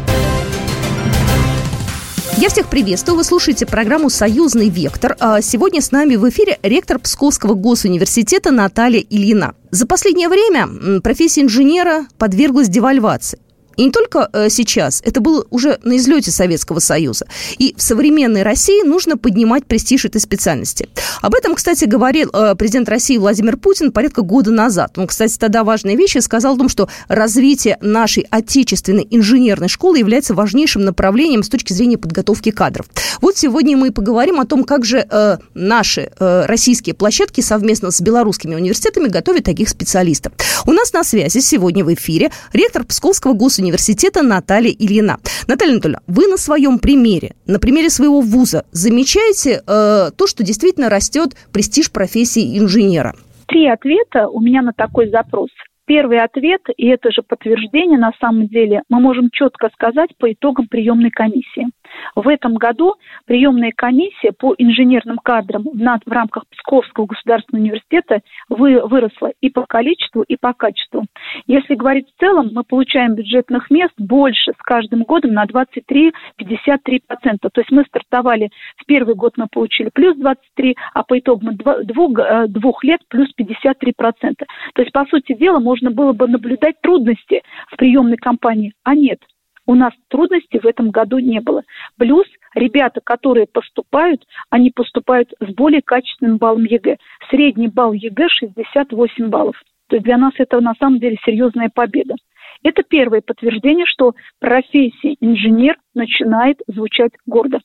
Я 2.38 2.50
всех 2.50 2.70
приветствую. 2.70 3.18
Вы 3.18 3.24
слушаете 3.24 3.66
программу 3.66 4.10
«Союзный 4.10 4.70
вектор». 4.70 5.16
А 5.20 5.42
сегодня 5.42 5.82
с 5.82 5.92
нами 5.92 6.18
в 6.18 6.30
эфире 6.30 6.60
ректор 6.62 7.00
Псковского 7.00 7.54
госуниверситета 7.54 8.52
Наталья 8.52 9.00
Ильина. 9.00 9.56
За 9.72 9.88
последнее 9.88 10.28
время 10.28 11.00
профессия 11.02 11.42
инженера 11.42 12.08
подверглась 12.18 12.68
девальвации. 12.68 13.40
И 13.78 13.86
не 13.86 13.92
только 13.92 14.28
э, 14.34 14.50
сейчас, 14.50 15.02
это 15.06 15.22
было 15.22 15.46
уже 15.52 15.80
на 15.84 15.98
излете 15.98 16.32
Советского 16.32 16.80
Союза. 16.80 17.28
И 17.60 17.76
в 17.78 17.82
современной 17.82 18.42
России 18.42 18.84
нужно 18.84 19.18
поднимать 19.18 19.66
престиж 19.66 20.06
этой 20.06 20.20
специальности. 20.20 20.90
Об 21.22 21.36
этом, 21.36 21.56
кстати, 21.56 21.86
говорил 21.86 22.30
э, 22.34 22.56
президент 22.58 22.90
России 22.90 23.18
Владимир 23.18 23.56
Путин 23.56 23.92
порядка 23.92 24.24
года 24.24 24.52
назад. 24.52 24.98
Он, 24.98 25.08
кстати, 25.08 25.38
тогда 25.38 25.64
важные 25.64 25.96
вещи 25.96 26.18
сказал 26.18 26.56
о 26.56 26.58
том, 26.58 26.70
что 26.70 26.90
развитие 27.08 27.78
нашей 27.82 28.26
отечественной 28.30 29.08
инженерной 29.10 29.70
школы 29.70 30.00
является 30.00 30.34
важнейшим 30.34 30.84
направлением 30.84 31.44
с 31.44 31.50
точки 31.50 31.74
зрения 31.74 32.00
подготовки 32.00 32.50
кадров. 32.50 32.88
Вот 33.22 33.38
сегодня 33.38 33.78
мы 33.78 33.92
поговорим 33.92 34.40
о 34.40 34.46
том, 34.46 34.64
как 34.64 34.86
же 34.86 35.06
э, 35.10 35.38
наши 35.54 36.12
российские 36.20 36.96
площадки 36.96 37.42
совместно 37.42 37.92
с 37.92 38.02
белорусскими 38.02 38.56
университетами 38.56 39.08
готовят 39.08 39.44
таких 39.44 39.70
специалистов. 39.70 40.34
У 40.66 40.72
нас 40.72 40.94
на 40.94 41.04
связи 41.04 41.40
сегодня 41.40 41.86
в 41.86 41.94
эфире 41.94 42.32
ректор 42.54 42.84
Псковского 42.84 43.34
госуниверситета 43.34 43.67
университета 43.68 44.24
Наталья 44.24 44.72
Ильина. 44.72 45.18
Наталья 45.48 45.74
Анатольевна, 45.74 46.00
вы 46.08 46.28
на 46.28 46.38
своем 46.38 46.80
примере, 46.80 47.32
на 47.46 47.60
примере 47.60 47.90
своего 47.90 48.22
вуза 48.22 48.66
замечаете 48.72 49.62
э, 49.62 50.12
то, 50.18 50.28
что 50.28 50.44
действительно 50.44 50.90
растет 50.90 51.36
престиж 51.54 51.92
профессии 51.92 52.58
инженера? 52.58 53.14
Три 53.48 53.68
ответа 53.68 54.28
у 54.28 54.42
меня 54.42 54.62
на 54.62 54.74
такой 54.74 55.10
запрос. 55.10 55.50
Первый 55.86 56.20
ответ, 56.20 56.62
и 56.76 56.88
это 56.88 57.12
же 57.12 57.22
подтверждение 57.22 57.98
на 57.98 58.12
самом 58.20 58.48
деле, 58.48 58.82
мы 58.90 59.00
можем 59.00 59.30
четко 59.32 59.70
сказать 59.74 60.10
по 60.20 60.32
итогам 60.32 60.68
приемной 60.68 61.12
комиссии. 61.12 61.68
В 62.16 62.28
этом 62.28 62.56
году 62.56 62.96
приемная 63.26 63.72
комиссия 63.76 64.32
по 64.32 64.54
инженерным 64.58 65.18
кадрам 65.18 65.64
в, 65.64 66.12
рамках 66.12 66.46
Псковского 66.50 67.06
государственного 67.06 67.64
университета 67.64 68.22
вы, 68.50 68.82
выросла 68.86 69.32
и 69.42 69.50
по 69.50 69.66
количеству, 69.66 70.24
и 70.24 70.36
по 70.36 70.54
качеству. 70.54 71.06
Если 71.46 71.76
говорить 71.76 72.08
в 72.10 72.20
целом, 72.20 72.50
мы 72.54 72.64
получаем 72.64 73.16
бюджетных 73.16 73.70
мест 73.70 73.94
больше 73.98 74.54
с 74.54 74.62
каждым 74.64 75.04
годом 75.04 75.34
на 75.34 75.46
23-53%. 75.46 76.12
То 76.40 77.62
есть 77.62 77.72
мы 77.72 77.84
стартовали, 77.86 78.50
в 78.78 78.86
первый 78.86 79.16
год 79.16 79.34
мы 79.38 79.48
получили 79.48 79.90
плюс 79.94 80.16
23, 80.18 80.76
а 80.94 81.04
по 81.04 81.18
итогам 81.20 81.56
двух, 81.56 82.20
э, 82.20 82.48
двух 82.48 82.84
лет 82.84 83.02
плюс 83.10 83.30
53%. 83.36 84.46
То 84.74 84.82
есть, 84.82 84.92
по 84.92 85.06
сути 85.06 85.34
дела, 85.34 85.60
можно 85.60 85.92
было 85.92 86.14
бы 86.14 86.28
наблюдать 86.28 86.82
трудности 86.82 87.42
в 87.72 87.78
приемной 87.78 88.18
кампании, 88.18 88.74
а 88.84 88.96
нет– 88.96 89.20
у 89.68 89.76
нас 89.76 89.94
трудностей 90.08 90.60
в 90.60 90.66
этом 90.66 90.90
году 90.90 91.20
не 91.20 91.40
было. 91.42 91.64
Плюс 91.98 92.26
ребята, 92.56 93.02
которые 93.04 93.46
поступают, 93.46 94.26
они 94.50 94.72
поступают 94.72 95.34
с 95.40 95.54
более 95.54 95.82
качественным 95.82 96.38
баллом 96.38 96.64
ЕГЭ. 96.64 96.98
Средний 97.30 97.68
балл 97.68 97.94
ЕГЭ 97.94 98.28
68 98.30 99.28
баллов. 99.28 99.62
То 99.90 99.98
есть 99.98 100.06
для 100.06 100.18
нас 100.18 100.34
это 100.38 100.60
на 100.62 100.74
самом 100.80 101.00
деле 101.00 101.18
серьезная 101.26 101.70
победа. 101.74 102.16
Это 102.64 102.82
первое 102.84 103.22
подтверждение, 103.22 103.86
что 103.86 104.14
профессия 104.40 105.16
инженер 105.20 105.78
начинает 105.94 106.60
звучать 106.68 107.12
гордо. 107.26 107.60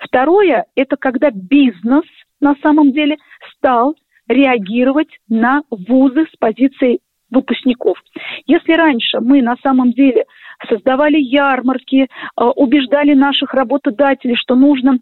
Второе– 0.00 0.66
это 0.74 0.96
когда 0.96 1.30
бизнес 1.30 2.04
на 2.40 2.54
самом 2.62 2.92
деле 2.92 3.16
стал 3.56 3.94
реагировать 4.28 5.08
на 5.28 5.62
вузы 5.70 6.26
с 6.32 6.36
позиции 6.38 7.00
выпускников. 7.34 7.98
Если 8.46 8.72
раньше 8.72 9.20
мы 9.20 9.42
на 9.42 9.56
самом 9.62 9.92
деле 9.92 10.24
создавали 10.68 11.18
ярмарки, 11.18 12.02
э, 12.04 12.44
убеждали 12.56 13.14
наших 13.14 13.52
работодателей, 13.52 14.36
что 14.36 14.54
нужно 14.54 14.98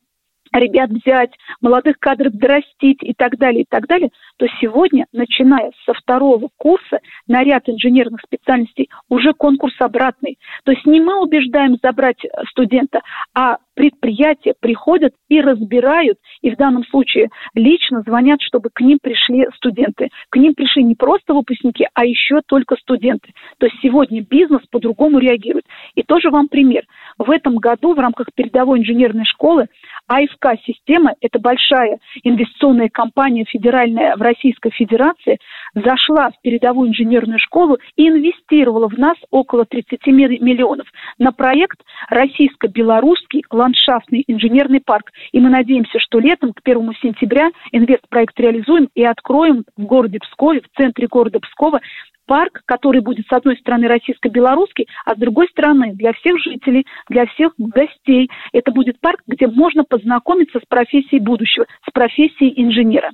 ребят 0.52 0.90
взять, 0.90 1.30
молодых 1.60 1.98
кадров 1.98 2.32
дорастить 2.34 3.02
и 3.02 3.14
так 3.14 3.38
далее, 3.38 3.62
и 3.62 3.66
так 3.68 3.86
далее, 3.86 4.10
то 4.36 4.46
сегодня, 4.60 5.06
начиная 5.12 5.72
со 5.86 5.94
второго 5.94 6.48
курса, 6.58 6.98
на 7.26 7.42
ряд 7.42 7.68
инженерных 7.68 8.20
специальностей 8.26 8.90
уже 9.08 9.32
конкурс 9.32 9.74
обратный. 9.78 10.38
То 10.64 10.72
есть 10.72 10.84
не 10.84 11.00
мы 11.00 11.22
убеждаем 11.22 11.76
забрать 11.82 12.20
студента, 12.50 13.00
а 13.34 13.58
предприятия 13.74 14.54
приходят 14.60 15.12
и 15.28 15.40
разбирают, 15.40 16.18
и 16.40 16.50
в 16.50 16.56
данном 16.56 16.84
случае 16.84 17.28
лично 17.54 18.02
звонят, 18.02 18.40
чтобы 18.42 18.70
к 18.72 18.80
ним 18.80 18.98
пришли 19.02 19.46
студенты. 19.56 20.08
К 20.30 20.36
ним 20.36 20.54
пришли 20.54 20.82
не 20.82 20.94
просто 20.94 21.34
выпускники, 21.34 21.86
а 21.94 22.04
еще 22.04 22.40
только 22.46 22.76
студенты. 22.76 23.32
То 23.58 23.66
есть 23.66 23.78
сегодня 23.82 24.22
бизнес 24.22 24.62
по-другому 24.70 25.18
реагирует. 25.18 25.64
И 25.94 26.02
тоже 26.02 26.30
вам 26.30 26.48
пример. 26.48 26.84
В 27.18 27.30
этом 27.30 27.56
году 27.56 27.94
в 27.94 27.98
рамках 27.98 28.28
передовой 28.34 28.80
инженерной 28.80 29.24
школы 29.24 29.66
АФК-система, 30.08 31.14
это 31.20 31.38
большая 31.38 31.98
инвестиционная 32.22 32.88
компания 32.88 33.44
федеральная 33.44 34.16
в 34.16 34.22
Российской 34.22 34.70
Федерации, 34.70 35.38
зашла 35.74 36.30
в 36.30 36.40
передовую 36.42 36.90
инженерную 36.90 37.38
школу 37.38 37.78
и 37.96 38.08
инвестировала 38.08 38.88
в 38.88 38.98
нас 38.98 39.16
около 39.30 39.64
30 39.64 40.06
миллионов 40.06 40.86
на 41.18 41.32
проект 41.32 41.80
российско-белорусский 42.08 43.42
ландшафтный 43.62 44.24
инженерный 44.26 44.80
парк. 44.84 45.10
И 45.32 45.40
мы 45.40 45.48
надеемся, 45.48 45.98
что 45.98 46.18
летом, 46.18 46.52
к 46.52 46.60
1 46.64 46.92
сентября, 47.00 47.50
инвестпроект 47.70 48.38
реализуем 48.38 48.88
и 48.94 49.04
откроем 49.04 49.64
в 49.76 49.84
городе 49.84 50.18
Пскове, 50.18 50.60
в 50.60 50.76
центре 50.76 51.06
города 51.06 51.40
Пскова, 51.40 51.80
парк, 52.26 52.62
который 52.66 53.00
будет 53.00 53.26
с 53.26 53.32
одной 53.32 53.56
стороны 53.58 53.88
российско-белорусский, 53.88 54.86
а 55.04 55.14
с 55.14 55.18
другой 55.18 55.48
стороны 55.48 55.92
для 55.94 56.12
всех 56.12 56.38
жителей, 56.42 56.86
для 57.08 57.26
всех 57.26 57.52
гостей. 57.58 58.30
Это 58.52 58.72
будет 58.72 59.00
парк, 59.00 59.20
где 59.26 59.46
можно 59.46 59.84
познакомиться 59.84 60.58
с 60.58 60.66
профессией 60.68 61.20
будущего, 61.20 61.66
с 61.86 61.92
профессией 61.92 62.52
инженера. 62.62 63.10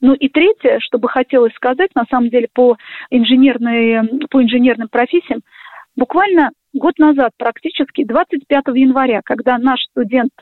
Ну 0.00 0.14
и 0.14 0.28
третье, 0.28 0.78
что 0.80 0.98
бы 0.98 1.08
хотелось 1.08 1.54
сказать, 1.54 1.90
на 1.94 2.04
самом 2.10 2.30
деле, 2.30 2.48
по, 2.52 2.76
инженерной, 3.10 4.26
по 4.30 4.42
инженерным 4.42 4.88
профессиям, 4.88 5.40
буквально 5.96 6.50
год 6.72 6.98
назад, 6.98 7.32
практически 7.36 8.04
25 8.04 8.64
января, 8.74 9.20
когда 9.24 9.58
наш 9.58 9.80
студент 9.90 10.32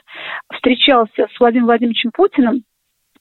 встречался 0.52 1.26
с 1.34 1.40
Владимиром 1.40 1.66
Владимировичем 1.66 2.10
Путиным, 2.12 2.62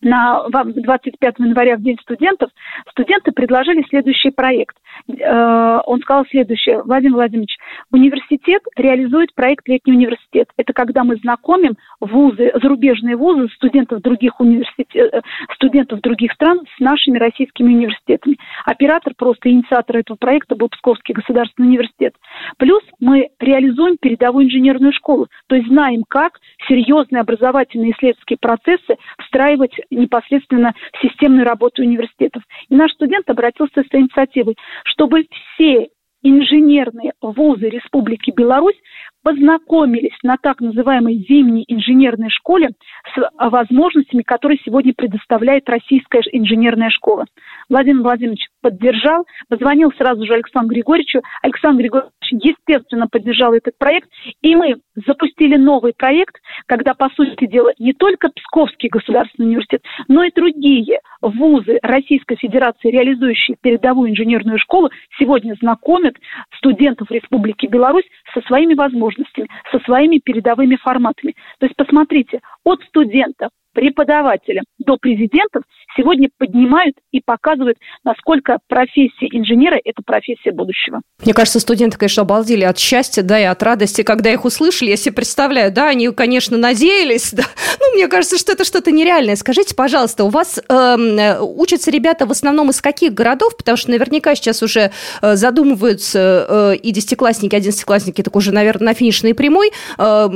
на 0.02 0.48
25 0.50 1.36
января, 1.40 1.78
в 1.78 1.82
День 1.82 1.98
студентов, 2.02 2.50
студенты 2.92 3.32
предложили 3.32 3.84
следующий 3.90 4.32
проект. 4.32 4.78
Э, 5.08 5.80
он 5.86 6.00
сказал 6.02 6.26
следующее. 6.30 6.82
Владимир 6.84 7.16
Владимирович, 7.16 7.58
университет 7.92 8.62
реализует 8.76 9.34
проект 9.34 9.68
«Летний 9.68 9.94
университет». 9.94 10.50
Это 10.58 10.74
когда 10.74 11.04
мы 11.04 11.18
знакомим 11.18 11.76
вузы, 12.00 12.52
зарубежные 12.62 13.16
вузы, 13.16 13.50
студентов 13.56 14.02
других, 14.02 14.40
университет, 14.40 14.96
э, 14.96 15.22
студентов 15.56 16.02
других 16.02 16.32
стран 16.34 16.62
с 16.78 16.80
нашими 16.80 17.18
российскими 17.18 17.74
университетами. 17.74 18.38
Оператор, 18.66 19.14
просто 19.18 19.50
инициатор 19.50 19.98
этого 19.98 20.18
проекта 20.18 20.56
был 20.56 20.70
Псковский 20.70 21.14
государственный 21.14 21.70
университет. 21.70 22.16
Плюс 22.58 22.82
мы 23.00 23.30
реализуем 23.40 23.98
передовую 24.00 24.46
инженерную 24.46 24.94
школу, 24.94 25.28
то 25.48 25.56
есть 25.56 25.68
знаем, 25.68 26.04
как 26.08 26.40
серьезные 26.68 27.22
образовательные 27.22 27.92
исследовательские 27.92 28.38
процессы 28.40 28.98
встраивать 29.24 29.74
непосредственно 29.96 30.74
в 30.94 31.02
системную 31.02 31.46
работу 31.46 31.82
университетов. 31.82 32.44
И 32.70 32.76
наш 32.76 32.92
студент 32.94 33.30
обратился 33.30 33.82
с 33.82 33.96
инициативой, 33.96 34.56
чтобы 34.86 35.26
все 35.54 35.90
инженерные 36.22 37.14
вузы 37.22 37.70
Республики 37.70 38.32
Беларусь 38.32 38.76
познакомились 39.24 40.18
на 40.24 40.38
так 40.38 40.60
называемой 40.60 41.26
зимней 41.28 41.64
инженерной 41.68 42.30
школе 42.30 42.70
с 43.16 43.30
возможностями, 43.38 44.24
которые 44.24 44.60
сегодня 44.64 44.94
предоставляет 44.94 45.70
российская 45.70 46.22
инженерная 46.32 46.90
школа. 46.90 47.26
Владимир 47.70 48.04
Владимирович 48.04 48.48
поддержал, 48.62 49.26
позвонил 49.48 49.92
сразу 49.98 50.26
же 50.26 50.34
Александру 50.34 50.74
Григорьевичу. 50.74 51.22
Александр 51.42 51.82
Григорьевич, 51.82 52.14
естественно, 52.32 53.08
поддержал 53.08 53.54
этот 53.54 53.78
проект, 53.78 54.10
и 54.42 54.56
мы 54.56 54.76
запустили 55.08 55.56
новый 55.56 55.94
проект, 55.94 56.36
когда, 56.66 56.94
по 56.94 57.10
сути 57.10 57.48
дела, 57.48 57.72
не 57.80 57.94
только 57.94 58.30
Псковский 58.30 58.90
государственный 58.90 59.48
университет, 59.48 59.84
но 60.08 60.24
и 60.24 60.32
другие 60.34 61.00
вузы 61.22 61.80
Российской 61.82 62.36
Федерации, 62.36 62.92
реализующие 62.92 63.58
передовую 63.62 64.12
инженерную 64.12 64.60
школу, 64.60 64.90
сегодня 65.18 65.56
знакомят 65.60 66.16
студентов 66.58 67.10
Республики 67.12 67.68
Беларусь 67.68 68.06
со 68.34 68.42
своими 68.42 68.74
возможностями, 68.74 69.48
со 69.72 69.80
своими 69.80 70.20
передовыми 70.20 70.76
форматами. 70.76 71.36
То 71.60 71.66
есть 71.66 71.76
посмотрите, 71.76 72.40
от 72.64 72.82
студентов 72.84 73.50
преподавателям 73.74 74.66
до 74.80 74.98
президентов 74.98 75.64
сегодня 75.96 76.30
поднимают 76.38 76.96
и 77.12 77.22
показывают, 77.24 77.78
насколько 78.04 78.58
профессия 78.68 79.28
инженера– 79.32 79.78
это 79.84 80.02
профессия 80.06 80.52
будущего. 80.52 81.02
Мне 81.24 81.34
кажется, 81.34 81.60
студенты, 81.60 81.98
конечно, 81.98 82.22
обалдели 82.22 82.64
от 82.64 82.78
счастья, 82.78 83.22
да, 83.24 83.40
и 83.40 83.44
от 83.44 83.62
радости, 83.64 84.04
когда 84.04 84.32
их 84.32 84.46
услышали. 84.46 84.90
Я 84.90 84.98
себе 84.98 85.16
представляю, 85.16 85.72
да, 85.72 85.90
они, 85.90 86.10
конечно, 86.12 86.58
надеялись, 86.58 87.32
да. 87.34 87.44
Ну, 87.80 87.96
мне 87.96 88.08
кажется, 88.08 88.38
что 88.38 88.52
это 88.52 88.64
что-то 88.66 88.92
нереальное. 88.92 89.36
Скажите, 89.36 89.76
пожалуйста, 89.76 90.24
у 90.24 90.30
вас 90.30 90.60
э, 90.60 91.40
учатся 91.42 91.92
ребята 91.92 92.26
в 92.26 92.32
основном 92.32 92.70
из 92.70 92.82
каких 92.82 93.14
городов? 93.14 93.58
Потому 93.58 93.78
что 93.78 93.92
наверняка 93.92 94.36
сейчас 94.36 94.62
уже 94.62 94.92
э, 95.22 95.36
задумываются 95.36 96.48
э, 96.50 96.76
и 96.76 96.92
десятиклассники, 96.92 97.56
одиннадцатиклассники, 97.56 98.22
так 98.22 98.36
уже, 98.36 98.52
наверное, 98.52 98.88
на 98.88 98.94
финишной 98.94 99.34
прямой. 99.34 99.72
Э, 99.98 100.28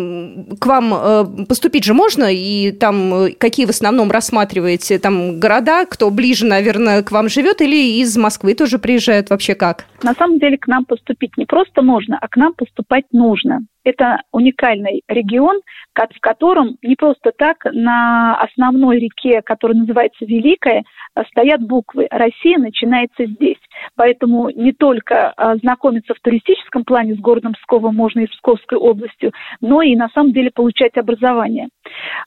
к 0.59 0.65
вам 0.65 0.93
э, 0.93 1.45
поступить 1.47 1.83
же 1.83 1.93
можно, 1.93 2.25
и 2.31 2.71
там 2.71 3.13
э, 3.13 3.31
какие 3.31 3.65
в 3.65 3.69
основном 3.69 4.11
рассматриваете 4.11 4.99
там 4.99 5.39
города, 5.43 5.85
кто 5.85 6.09
ближе, 6.09 6.45
наверное, 6.45 7.03
к 7.03 7.11
вам 7.11 7.27
живет, 7.27 7.59
или 7.59 7.99
из 8.01 8.15
Москвы 8.17 8.55
тоже 8.55 8.79
приезжают 8.79 9.29
вообще 9.29 9.55
как? 9.55 9.85
На 10.01 10.13
самом 10.13 10.39
деле 10.39 10.57
к 10.57 10.67
нам 10.67 10.85
поступить 10.85 11.35
не 11.35 11.45
просто 11.45 11.81
можно, 11.81 12.17
а 12.21 12.27
к 12.29 12.37
нам 12.37 12.53
поступать 12.53 13.03
нужно. 13.11 13.59
Это 13.83 14.21
уникальный 14.31 15.01
регион, 15.09 15.59
в 15.93 16.19
котором 16.21 16.77
не 16.81 16.95
просто 16.95 17.31
так 17.37 17.57
на 17.65 18.39
основной 18.39 18.99
реке, 18.99 19.41
которая 19.41 19.79
называется 19.79 20.23
Великая, 20.23 20.83
стоят 21.27 21.61
буквы 21.61 22.07
«Россия 22.09 22.57
начинается 22.57 23.25
здесь». 23.25 23.59
Поэтому 23.95 24.49
не 24.49 24.71
только 24.71 25.31
а, 25.31 25.55
знакомиться 25.57 26.13
в 26.13 26.19
туристическом 26.19 26.83
плане 26.83 27.15
с 27.15 27.19
городом 27.19 27.53
Псковом 27.53 27.95
можно 27.95 28.21
и 28.21 28.27
с 28.27 28.31
Псковской 28.31 28.77
областью, 28.77 29.31
но 29.61 29.81
и 29.81 29.95
на 29.95 30.09
самом 30.09 30.33
деле 30.33 30.51
получать 30.53 30.97
образование. 30.97 31.69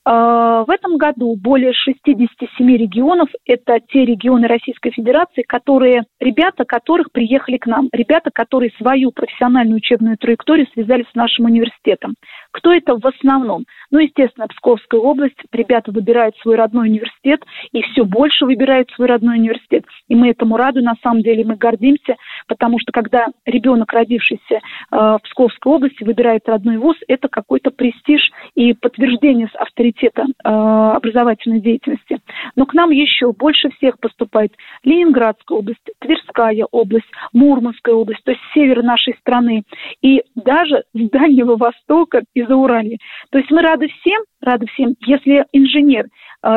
А, 0.05 0.65
в 0.65 0.71
этом 0.71 0.97
году 0.97 1.37
более 1.37 1.73
67 1.73 2.77
регионов– 2.77 3.29
это 3.47 3.81
те 3.81 4.05
регионы 4.05 4.47
Российской 4.47 4.91
Федерации, 4.91 5.43
которые, 5.43 6.05
ребята 6.21 6.65
которых 6.65 7.11
приехали 7.13 7.57
к 7.57 7.67
нам, 7.67 7.89
ребята, 7.93 8.31
которые 8.33 8.71
свою 8.79 9.11
профессиональную 9.13 9.77
учебную 9.77 10.17
траекторию 10.17 10.67
связали 10.73 11.05
с 11.11 11.15
нашим 11.15 11.47
университетом. 11.47 12.15
Кто 12.53 12.73
это 12.73 12.99
в 12.99 13.07
основном? 13.07 13.65
Ну, 13.91 13.99
естественно, 13.99 14.47
Псковская 14.49 15.01
область. 15.01 15.37
Ребята 15.53 15.93
выбирают 15.93 16.37
свой 16.39 16.57
родной 16.57 16.89
университет 16.89 17.43
и 17.73 17.83
все 17.83 18.05
больше 18.05 18.45
выбирают 18.45 18.91
свой 18.91 19.09
родной 19.09 19.39
университет. 19.39 19.85
И 20.09 20.15
мы 20.15 20.31
этому 20.31 20.57
рады, 20.57 20.81
на 20.81 20.95
самом 21.03 21.23
деле, 21.23 21.45
мы 21.47 21.57
гордимся, 21.57 22.17
потому 22.47 22.79
что 22.79 22.93
когда 22.93 23.27
ребенок, 23.45 23.93
родившийся 23.93 24.55
э, 24.55 24.61
в 24.91 25.21
Псковской 25.25 25.73
области, 25.73 26.05
выбирает 26.05 26.49
родной 26.49 26.79
вуз, 26.79 26.97
это 27.09 27.29
какой-то 27.29 27.71
престиж 27.71 28.31
и 28.55 28.75
подтверждение 28.75 29.49
авторитета 29.55 30.23
э, 30.23 30.49
образовательной 30.49 31.61
деятельности. 31.61 32.19
Но 32.57 32.67
к 32.67 32.75
нам 32.75 32.91
еще 32.91 33.33
больше 33.33 33.71
всех 33.71 33.99
поступает 33.99 34.53
Ленинградская 34.85 35.59
область, 35.59 35.81
Тверская 36.01 36.67
область, 36.71 37.07
Мурманская 37.33 37.95
область, 37.95 38.23
то 38.25 38.33
есть 38.33 38.43
север 38.55 38.83
нашей 38.83 39.15
страны. 39.21 39.65
И 40.03 40.23
даже 40.35 40.85
с 40.93 41.11
Дальнего 41.11 41.57
Востока 41.57 42.23
из-за 42.35 42.57
Уралья. 42.57 42.99
То 43.31 43.39
есть 43.39 43.51
мы 43.51 43.63
рады 43.63 43.89
всем, 43.89 44.23
рады 44.41 44.67
всем, 44.67 44.95
если 45.07 45.45
инженер 45.53 46.07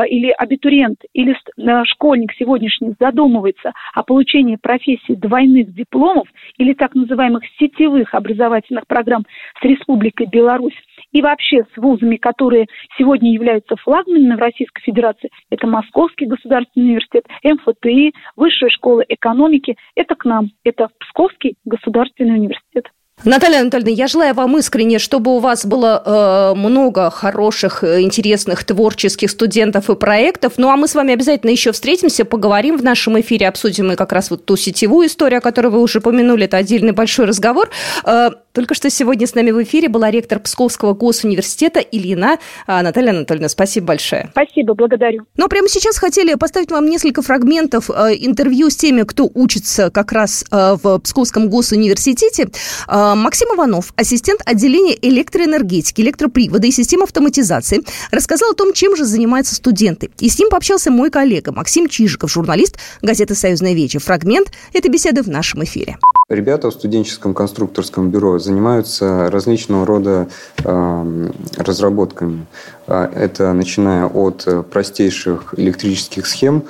или 0.08 0.30
абитуриент 0.38 0.99
или 1.13 1.34
э, 1.34 1.84
школьник 1.86 2.34
сегодняшний 2.38 2.93
задумывается 2.99 3.71
о 3.93 4.04
получении 4.04 4.56
профессии 4.56 5.13
двойных 5.13 5.73
дипломов 5.73 6.28
или 6.58 6.73
так 6.73 6.95
называемых 6.95 7.43
сетевых 7.60 8.13
образовательных 8.13 8.86
программ 8.88 9.25
с 9.60 9.63
Республикой 9.63 10.28
Беларусь 10.28 10.78
и 11.12 11.21
вообще 11.21 11.63
с 11.73 11.78
вузами, 11.78 12.17
которые 12.17 12.67
сегодня 12.97 13.32
являются 13.32 13.75
флагманами 13.78 14.36
в 14.36 14.39
Российской 14.39 14.82
Федерации, 14.82 15.30
это 15.49 15.65
Московский 15.67 16.25
государственный 16.25 16.88
университет, 16.88 17.25
МФТИ, 17.43 18.13
Высшая 18.36 18.69
школа 18.69 19.04
экономики, 19.08 19.75
это 19.95 20.15
к 20.15 20.25
нам, 20.25 20.52
это 20.63 20.89
Псковский 20.99 21.56
государственный 21.65 22.36
университет. 22.36 22.89
Наталья 23.25 23.60
Анатольевна, 23.60 23.91
я 23.91 24.08
желаю 24.08 24.34
вам 24.34 24.58
искренне, 24.58 24.97
чтобы 24.97 25.36
у 25.36 25.39
вас 25.39 25.65
было 25.65 26.01
э, 26.05 26.58
много 26.58 27.10
хороших, 27.10 27.84
э, 27.84 28.01
интересных, 28.01 28.63
творческих 28.63 29.29
студентов 29.29 29.89
и 29.89 29.95
проектов. 29.95 30.53
Ну, 30.55 30.69
а 30.69 30.77
мы 30.77 30.88
с 30.88 30.95
вами 30.95 31.13
обязательно 31.13 31.51
еще 31.51 31.73
встретимся, 31.73 32.23
поговорим 32.23 32.77
в 32.77 32.84
нашем 32.84 33.19
эфире, 33.19 33.49
обсудим 33.49 33.91
и 33.91 33.95
как 33.97 34.13
раз 34.13 34.32
вот 34.32 34.45
ту 34.45 34.55
сетевую 34.55 35.08
историю, 35.08 35.39
о 35.39 35.41
которой 35.41 35.67
вы 35.67 35.82
уже 35.82 35.99
упомянули. 35.99 36.45
Это 36.45 36.58
отдельный 36.58 36.93
большой 36.93 37.25
разговор. 37.25 37.69
Э, 38.05 38.29
только 38.60 38.76
что 38.76 38.89
сегодня 38.89 39.26
с 39.26 39.36
нами 39.36 39.52
в 39.52 39.63
эфире 39.63 39.88
была 39.88 40.12
ректор 40.12 40.38
Псковского 40.38 40.93
госуниверситета 40.93 41.80
Ильина 41.80 42.39
э, 42.67 42.82
Наталья 42.82 43.12
Анатольевна. 43.12 43.48
Спасибо 43.48 43.88
большое. 43.88 44.28
Спасибо, 44.32 44.74
благодарю. 44.74 45.24
Ну, 45.38 45.45
а 45.45 45.48
прямо 45.48 45.69
сейчас 45.69 45.98
хотели 45.98 46.34
поставить 46.34 46.69
вам 46.69 46.86
несколько 46.89 47.22
фрагментов 47.22 47.89
э, 47.89 48.15
интервью 48.19 48.69
с 48.69 48.76
теми, 48.76 49.04
кто 49.04 49.32
учится 49.34 49.89
как 49.91 50.12
раз 50.12 50.43
э, 50.52 50.76
в 50.84 51.00
Псковском 51.00 51.50
госуниверситете. 51.50 52.50
Э, 52.89 53.13
Максим 53.15 53.48
Иванов, 53.56 53.93
ассистент 53.95 54.41
отделения 54.45 54.98
электроэнергетики, 55.04 56.02
электропривода 56.02 56.67
и 56.67 56.72
систем 56.72 57.04
автоматизации, 57.04 57.82
рассказал 58.12 58.52
о 58.52 58.56
том, 58.56 58.74
чем 58.74 58.98
же 58.98 59.06
занимаются 59.06 59.56
студенты. 59.56 60.10
И 60.19 60.28
с 60.28 60.38
ним 60.38 60.50
пообщался 60.50 60.91
мой 60.91 61.12
коллега 61.12 61.54
Максим 61.54 61.88
Чижиков, 61.88 62.30
журналист 62.30 62.78
газеты 63.02 63.36
«Союзная 63.36 63.72
вечер». 63.72 64.02
Фрагмент 64.02 64.52
этой 64.74 64.91
беседы 64.91 65.24
в 65.24 65.30
нашем 65.30 65.63
эфире. 65.63 65.98
Ребята 66.29 66.69
в 66.69 66.73
студенческом 66.73 67.33
конструкторском 67.33 68.11
бюро 68.11 68.37
занимаются 68.37 69.31
различного 69.31 69.83
рода 69.83 70.27
э, 70.63 71.31
разработками. 71.57 72.45
А, 72.85 73.11
это 73.11 73.51
начиная 73.53 74.05
от 74.05 74.47
простейших 74.69 75.55
электрических 75.57 76.27
схем 76.27 76.65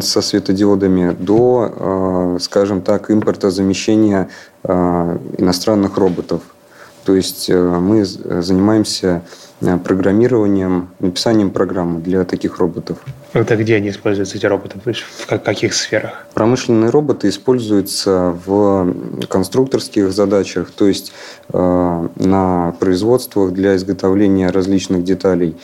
со 0.00 0.22
светодиодами 0.22 1.10
до, 1.18 2.36
э, 2.36 2.38
скажем 2.40 2.82
так, 2.82 3.10
импортозамещения 3.10 4.28
э, 4.62 5.18
иностранных 5.38 5.96
роботов. 5.96 6.42
То 7.04 7.16
есть 7.16 7.50
мы 7.50 8.04
занимаемся 8.04 9.22
программированием, 9.60 10.90
написанием 11.00 11.50
программы 11.50 12.00
для 12.00 12.24
таких 12.24 12.58
роботов. 12.58 12.98
Это 13.32 13.56
где 13.56 13.76
они 13.76 13.90
используются, 13.90 14.36
эти 14.36 14.46
роботы? 14.46 14.78
В 14.80 15.38
каких 15.38 15.74
сферах? 15.74 16.26
Промышленные 16.34 16.90
роботы 16.90 17.28
используются 17.28 18.36
в 18.44 18.92
конструкторских 19.28 20.10
задачах, 20.12 20.72
то 20.72 20.88
есть 20.88 21.12
э, 21.52 22.08
на 22.16 22.74
производствах 22.80 23.52
для 23.52 23.76
изготовления 23.76 24.50
различных 24.50 25.04
деталей, 25.04 25.56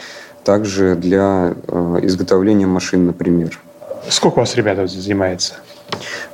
также 0.45 0.95
для 0.95 1.55
э, 1.67 1.99
изготовления 2.03 2.67
машин, 2.67 3.07
например. 3.07 3.59
Сколько 4.09 4.39
у 4.39 4.41
вас 4.41 4.55
ребят 4.55 4.89
занимается? 4.89 5.55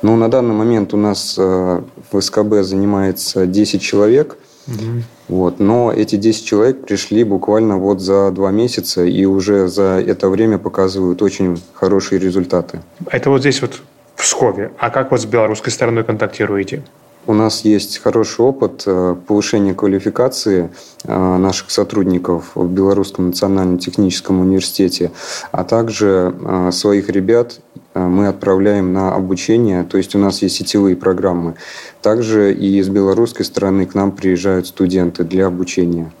Ну, 0.03 0.15
на 0.15 0.29
данный 0.29 0.53
момент 0.53 0.93
у 0.93 0.97
нас 0.97 1.35
э, 1.39 1.81
в 2.11 2.21
СКБ 2.21 2.61
занимается 2.61 3.47
10 3.47 3.81
человек– 3.81 4.37
Угу. 4.67 5.03
Вот. 5.29 5.59
Но 5.59 5.91
эти 5.91 6.15
10 6.15 6.45
человек 6.45 6.85
пришли 6.85 7.23
буквально 7.23 7.77
вот 7.77 7.99
за 7.99 8.31
два 8.31 8.51
месяца 8.51 9.03
и 9.03 9.25
уже 9.25 9.67
за 9.67 10.01
это 10.05 10.29
время 10.29 10.57
показывают 10.57 11.21
очень 11.21 11.61
хорошие 11.73 12.19
результаты. 12.19 12.81
Это 13.09 13.29
вот 13.29 13.41
здесь 13.41 13.61
вот 13.61 13.81
в 14.15 14.21
Пскове. 14.21 14.71
А 14.77 14.89
как 14.89 15.11
вот 15.11 15.21
с 15.21 15.25
белорусской 15.25 15.71
стороной 15.71 16.03
контактируете? 16.03 16.83
У 17.25 17.33
нас 17.33 17.63
есть 17.63 17.99
хороший 17.99 18.41
опыт 18.41 18.83
э, 18.85 19.15
повышения 19.27 19.73
квалификации 19.73 20.69
э, 21.05 21.37
наших 21.37 21.71
сотрудников 21.71 22.51
в 22.53 22.67
Белорусском 22.69 23.27
национальном 23.27 23.77
техническом 23.77 24.41
университете, 24.41 25.11
а 25.53 25.63
также 25.63 26.35
э, 26.37 26.71
своих 26.73 27.09
ребят 27.09 27.59
мы 27.93 28.27
отправляем 28.27 28.93
на 28.93 29.13
обучение, 29.13 29.83
то 29.83 29.97
есть 29.97 30.15
у 30.15 30.19
нас 30.19 30.41
есть 30.41 30.55
сетевые 30.55 30.95
программы. 30.95 31.55
Также 32.01 32.53
и 32.53 32.81
с 32.81 32.89
белорусской 32.89 33.45
стороны 33.45 33.85
к 33.85 33.95
нам 33.95 34.11
приезжают 34.11 34.67
студенты 34.67 35.23
для 35.23 35.47
обучения. 35.47 36.11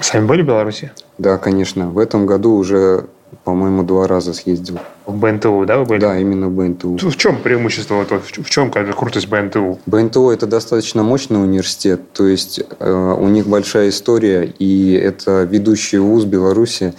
Сами 0.00 0.26
были 0.26 0.42
в 0.42 0.46
Беларуси? 0.46 0.90
Да, 1.18 1.38
конечно. 1.38 1.90
В 1.90 1.98
этом 1.98 2.26
году 2.26 2.54
уже 2.54 3.06
по-моему, 3.44 3.82
два 3.82 4.06
раза 4.06 4.32
съездил. 4.32 4.78
В 5.04 5.16
БНТУ, 5.16 5.64
да, 5.66 5.78
вы 5.78 5.84
были? 5.84 6.00
Да, 6.00 6.18
именно 6.18 6.48
в 6.48 6.52
БНТУ. 6.52 6.96
В 6.98 7.16
чем 7.16 7.40
преимущество, 7.40 8.04
в 8.04 8.50
чем 8.50 8.70
крутость 8.70 9.28
БНТУ? 9.28 9.78
БНТУ– 9.86 10.30
это 10.32 10.46
достаточно 10.46 11.02
мощный 11.02 11.42
университет, 11.42 12.00
то 12.12 12.26
есть 12.26 12.60
э, 12.78 13.16
у 13.18 13.28
них 13.28 13.46
большая 13.46 13.90
история, 13.90 14.52
и 14.58 14.92
это 14.92 15.44
ведущий 15.44 15.98
вуз 15.98 16.24
Беларуси, 16.24 16.94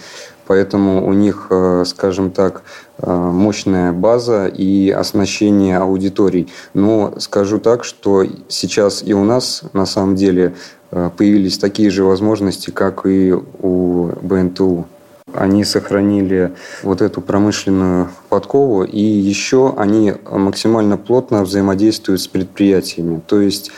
поэтому 0.48 1.06
у 1.06 1.12
них, 1.12 1.48
э, 1.50 1.84
скажем 1.86 2.30
так, 2.30 2.62
э, 2.98 3.12
мощная 3.12 3.92
база 3.92 4.46
и 4.46 4.90
оснащение 4.90 5.76
аудиторий. 5.76 6.48
Но 6.74 7.14
скажу 7.18 7.58
так, 7.60 7.84
что 7.84 8.24
сейчас 8.48 9.04
и 9.06 9.12
у 9.12 9.24
нас 9.24 9.62
на 9.74 9.86
самом 9.86 10.16
деле 10.16 10.54
э, 10.90 11.10
появились 11.16 11.58
такие 11.58 11.90
же 11.90 12.02
возможности, 12.02 12.70
как 12.70 13.06
и 13.06 13.34
у 13.62 14.10
БНТУ. 14.22 14.86
Они 15.34 15.64
сохранили 15.64 16.52
вот 16.82 17.02
эту 17.02 17.20
промышленную 17.20 18.08
подкову, 18.30 18.84
и 18.84 19.02
еще 19.02 19.74
они 19.76 20.14
максимально 20.30 20.96
плотно 20.96 21.44
взаимодействуют 21.44 22.22
с 22.22 22.26
предприятиями. 22.26 23.20
То 23.26 23.42
есть 23.42 23.70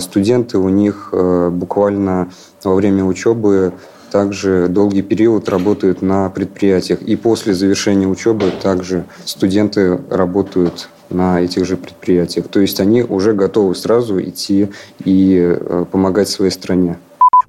студенты 0.00 0.56
у 0.56 0.70
них 0.70 1.12
буквально 1.12 2.30
во 2.64 2.74
время 2.74 3.04
учебы 3.04 3.74
также 4.10 4.68
долгий 4.68 5.02
период 5.02 5.48
работают 5.48 6.02
на 6.02 6.28
предприятиях. 6.30 7.02
И 7.02 7.16
после 7.16 7.54
завершения 7.54 8.06
учебы 8.06 8.52
также 8.62 9.04
студенты 9.24 10.00
работают 10.10 10.88
на 11.10 11.40
этих 11.40 11.64
же 11.64 11.76
предприятиях. 11.76 12.48
То 12.48 12.60
есть 12.60 12.80
они 12.80 13.02
уже 13.02 13.32
готовы 13.32 13.74
сразу 13.74 14.20
идти 14.22 14.68
и 15.04 15.38
э, 15.38 15.84
помогать 15.90 16.28
своей 16.28 16.50
стране. 16.50 16.98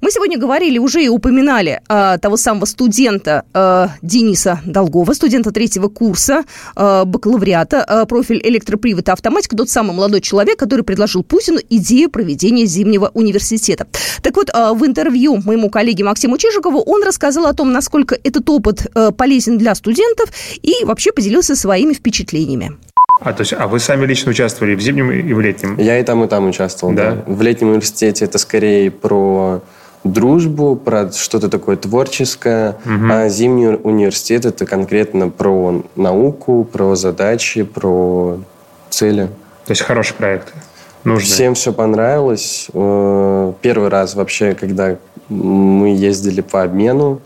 Мы 0.00 0.10
сегодня 0.10 0.38
говорили, 0.38 0.78
уже 0.78 1.04
и 1.04 1.08
упоминали 1.08 1.82
э, 1.88 2.18
того 2.22 2.38
самого 2.38 2.64
студента 2.64 3.44
э, 3.52 3.88
Дениса 4.00 4.60
Долгова, 4.64 5.12
студента 5.12 5.50
третьего 5.52 5.88
курса 5.88 6.44
э, 6.74 7.04
бакалавриата, 7.04 7.84
э, 7.86 8.06
профиль 8.06 8.40
электропривод 8.42 9.08
и 9.08 9.10
автоматика, 9.10 9.56
тот 9.56 9.68
самый 9.68 9.94
молодой 9.94 10.22
человек, 10.22 10.58
который 10.58 10.82
предложил 10.82 11.22
Путину 11.22 11.58
идею 11.68 12.10
проведения 12.10 12.64
зимнего 12.64 13.10
университета. 13.12 13.86
Так 14.22 14.36
вот, 14.36 14.48
э, 14.48 14.72
в 14.72 14.86
интервью 14.86 15.36
моему 15.44 15.68
коллеге 15.68 16.04
Максиму 16.04 16.38
Чижикову 16.38 16.80
он 16.80 17.02
рассказал 17.02 17.44
о 17.44 17.52
том, 17.52 17.70
насколько 17.70 18.16
этот 18.24 18.48
опыт 18.48 18.86
э, 18.94 19.10
полезен 19.10 19.58
для 19.58 19.74
студентов 19.74 20.30
и 20.62 20.82
вообще 20.84 21.12
поделился 21.12 21.54
своими 21.54 21.92
впечатлениями. 21.92 22.78
А, 23.20 23.34
то 23.34 23.42
есть, 23.42 23.52
а 23.52 23.66
вы 23.66 23.78
сами 23.78 24.06
лично 24.06 24.30
участвовали 24.30 24.74
в 24.74 24.80
зимнем 24.80 25.10
и 25.10 25.32
в 25.34 25.40
летнем? 25.40 25.76
Я 25.78 25.98
и 25.98 26.02
там, 26.04 26.24
и 26.24 26.28
там 26.28 26.48
участвовал, 26.48 26.94
да. 26.94 27.16
да. 27.16 27.24
В 27.26 27.42
летнем 27.42 27.68
университете 27.68 28.24
это 28.24 28.38
скорее 28.38 28.90
про 28.90 29.62
дружбу, 30.04 30.76
про 30.76 31.12
что-то 31.12 31.48
такое 31.48 31.76
творческое. 31.76 32.76
Угу. 32.84 33.12
А 33.12 33.28
зимний 33.28 33.68
университет 33.68 34.46
это 34.46 34.66
конкретно 34.66 35.28
про 35.28 35.82
науку, 35.96 36.64
про 36.64 36.94
задачи, 36.94 37.62
про 37.62 38.38
цели. 38.88 39.28
То 39.66 39.72
есть 39.72 39.82
хороший 39.82 40.14
проект. 40.14 40.52
Нужный. 41.04 41.26
Всем 41.26 41.54
все 41.54 41.72
понравилось. 41.72 42.68
Э, 42.72 43.52
первый 43.62 43.88
раз 43.88 44.14
вообще, 44.14 44.54
когда 44.54 44.96
мы 45.28 45.94
ездили 45.94 46.40
по 46.40 46.62
обмену, 46.62 47.20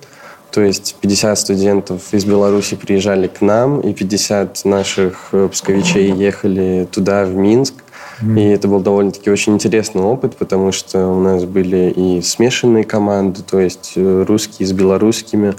то 0.50 0.60
есть 0.60 0.96
50 1.00 1.36
студентов 1.36 2.02
из 2.12 2.24
Беларуси 2.24 2.76
приезжали 2.76 3.26
к 3.26 3.40
нам, 3.40 3.80
и 3.80 3.92
50 3.92 4.64
наших 4.64 5.30
э, 5.32 5.48
пусковичей 5.48 6.12
ехали 6.12 6.86
туда, 6.90 7.24
в 7.24 7.34
Минск. 7.34 7.74
И 8.22 8.40
это 8.40 8.68
был 8.68 8.80
довольно-таки 8.80 9.30
очень 9.30 9.54
интересный 9.54 10.02
опыт, 10.02 10.36
потому 10.36 10.72
что 10.72 11.08
у 11.08 11.20
нас 11.20 11.44
были 11.44 11.92
и 11.94 12.22
смешанные 12.22 12.84
команды, 12.84 13.42
то 13.42 13.58
есть 13.58 13.94
э, 13.96 14.24
русские 14.26 14.68
с 14.68 14.72
белорусскими. 14.72 15.54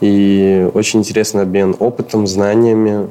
И 0.00 0.68
очень 0.74 1.00
интересный 1.00 1.42
обмен 1.42 1.76
опытом, 1.78 2.26
знаниями. 2.26 3.10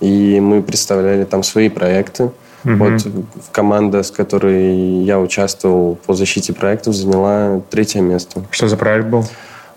И 0.00 0.40
мы 0.40 0.62
представляли 0.62 1.24
там 1.24 1.42
свои 1.42 1.68
проекты. 1.68 2.30
Угу. 2.64 2.74
Вот 2.74 3.06
команда, 3.52 4.02
с 4.02 4.10
которой 4.10 5.02
я 5.04 5.20
участвовал 5.20 5.96
по 6.06 6.14
защите 6.14 6.52
проектов, 6.52 6.94
заняла 6.94 7.60
третье 7.70 8.00
место. 8.00 8.42
Что 8.50 8.68
за 8.68 8.76
проект 8.76 9.08
был? 9.08 9.24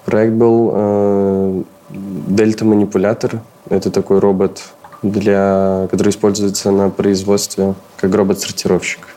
Проект 0.05 0.33
был 0.33 0.71
э, 0.73 1.63
Дельта-манипулятор. 1.89 3.41
Это 3.69 3.91
такой 3.91 4.19
робот 4.19 4.63
для, 5.01 5.87
который 5.89 6.09
используется 6.09 6.71
на 6.71 6.89
производстве 6.89 7.75
как 7.97 8.13
робот-сортировщик. 8.13 9.07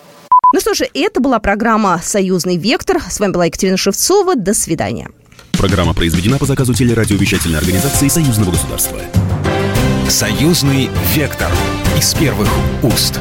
Ну 0.52 0.60
что 0.60 0.74
же, 0.74 0.88
это 0.94 1.20
была 1.20 1.40
программа 1.40 2.00
«Союзный 2.02 2.56
вектор». 2.56 3.00
С 3.00 3.18
вами 3.18 3.32
была 3.32 3.46
Екатерина 3.46 3.76
Шевцова. 3.76 4.36
До 4.36 4.54
свидания. 4.54 5.08
Программа 5.52 5.94
произведена 5.94 6.38
по 6.38 6.46
заказу 6.46 6.74
телерадиовещательной 6.74 7.58
организации 7.58 8.08
Союзного 8.08 8.52
государства. 8.52 8.98
«Союзный 10.08 10.90
вектор» 11.14 11.50
из 11.96 12.14
первых 12.14 12.48
уст. 12.82 13.18